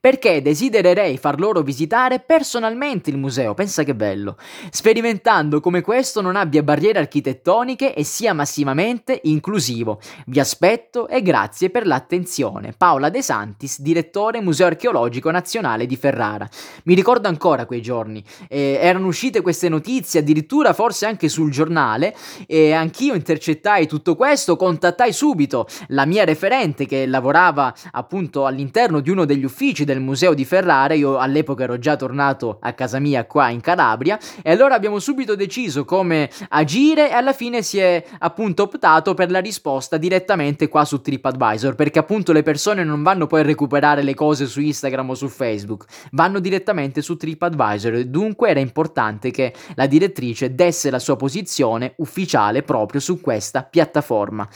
perché 0.06 0.40
desidererei 0.40 1.18
far 1.18 1.40
loro 1.40 1.62
visitare 1.62 2.20
personalmente 2.20 3.10
il 3.10 3.18
museo, 3.18 3.54
pensa 3.54 3.82
che 3.82 3.96
bello, 3.96 4.36
sperimentando 4.70 5.58
come 5.58 5.80
questo 5.80 6.20
non 6.20 6.36
abbia 6.36 6.62
barriere 6.62 7.00
architettoniche 7.00 7.92
e 7.92 8.04
sia 8.04 8.32
massivamente 8.32 9.18
inclusivo. 9.24 9.98
Vi 10.26 10.38
aspetto 10.38 11.08
e 11.08 11.22
grazie 11.22 11.70
per 11.70 11.88
l'attenzione. 11.88 12.72
Paola 12.78 13.08
De 13.08 13.20
Santis, 13.20 13.80
direttore 13.80 14.40
Museo 14.40 14.68
Archeologico 14.68 15.28
Nazionale 15.32 15.86
di 15.86 15.96
Ferrara. 15.96 16.48
Mi 16.84 16.94
ricordo 16.94 17.26
ancora 17.26 17.66
quei 17.66 17.82
giorni, 17.82 18.22
eh, 18.48 18.78
erano 18.80 19.08
uscite 19.08 19.40
queste 19.40 19.68
notizie, 19.68 20.20
addirittura 20.20 20.72
forse 20.72 21.06
anche 21.06 21.28
sul 21.28 21.50
giornale, 21.50 22.14
e 22.46 22.72
anch'io 22.72 23.14
intercettai 23.14 23.88
tutto 23.88 24.14
questo, 24.14 24.54
contattai 24.54 25.12
subito 25.12 25.66
la 25.88 26.06
mia 26.06 26.24
referente 26.24 26.86
che 26.86 27.06
lavorava 27.06 27.74
appunto 27.90 28.46
all'interno 28.46 29.00
di 29.00 29.10
uno 29.10 29.24
degli 29.24 29.42
uffici 29.42 29.84
del 29.84 29.94
del 29.96 30.04
museo 30.04 30.34
di 30.34 30.44
Ferrara, 30.44 30.92
io 30.94 31.16
all'epoca 31.16 31.64
ero 31.64 31.78
già 31.78 31.96
tornato 31.96 32.58
a 32.60 32.74
casa 32.74 32.98
mia 32.98 33.24
qua 33.24 33.48
in 33.48 33.60
Calabria 33.60 34.18
e 34.42 34.50
allora 34.50 34.74
abbiamo 34.74 34.98
subito 34.98 35.34
deciso 35.34 35.84
come 35.84 36.30
agire 36.50 37.08
e 37.08 37.14
alla 37.14 37.32
fine 37.32 37.62
si 37.62 37.78
è 37.78 38.04
appunto 38.18 38.64
optato 38.64 39.14
per 39.14 39.30
la 39.30 39.38
risposta 39.38 39.96
direttamente 39.96 40.68
qua 40.68 40.84
su 40.84 41.00
TripAdvisor 41.00 41.74
perché 41.74 41.98
appunto 41.98 42.32
le 42.32 42.42
persone 42.42 42.84
non 42.84 43.02
vanno 43.02 43.26
poi 43.26 43.40
a 43.40 43.44
recuperare 43.44 44.02
le 44.02 44.14
cose 44.14 44.46
su 44.46 44.60
Instagram 44.60 45.10
o 45.10 45.14
su 45.14 45.28
Facebook, 45.28 45.86
vanno 46.12 46.40
direttamente 46.40 47.00
su 47.00 47.16
TripAdvisor 47.16 47.94
e 47.94 48.06
dunque 48.06 48.50
era 48.50 48.60
importante 48.60 49.30
che 49.30 49.54
la 49.74 49.86
direttrice 49.86 50.54
desse 50.54 50.90
la 50.90 50.98
sua 50.98 51.16
posizione 51.16 51.94
ufficiale 51.96 52.62
proprio 52.62 53.00
su 53.00 53.20
questa 53.20 53.62
piattaforma. 53.62 54.46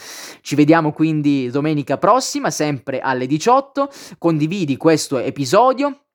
Ci 0.43 0.55
vediamo 0.55 0.93
quindi 0.93 1.49
domenica 1.51 1.97
prossima 1.97 2.51
sempre 2.51 3.01
alle 3.01 3.27
18, 3.27 3.89
condividi 4.19 4.77
questo 4.77 5.19
episodio, 5.25 6.07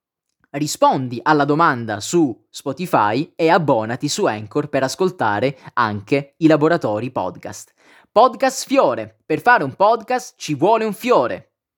rispondi 0.51 1.19
alla 1.21 1.45
domanda 1.45 1.99
su 1.99 2.45
Spotify 2.49 3.33
e 3.35 3.49
abbonati 3.49 4.07
su 4.07 4.25
Anchor 4.25 4.69
per 4.69 4.83
ascoltare 4.83 5.57
anche 5.73 6.35
i 6.37 6.47
laboratori 6.47 7.11
podcast. 7.11 7.73
Podcast 8.11 8.65
Fiore. 8.65 9.17
Per 9.25 9.41
fare 9.41 9.63
un 9.63 9.73
podcast 9.75 10.35
ci 10.37 10.55
vuole 10.55 10.85
un 10.85 10.93
fiore. 10.93 11.54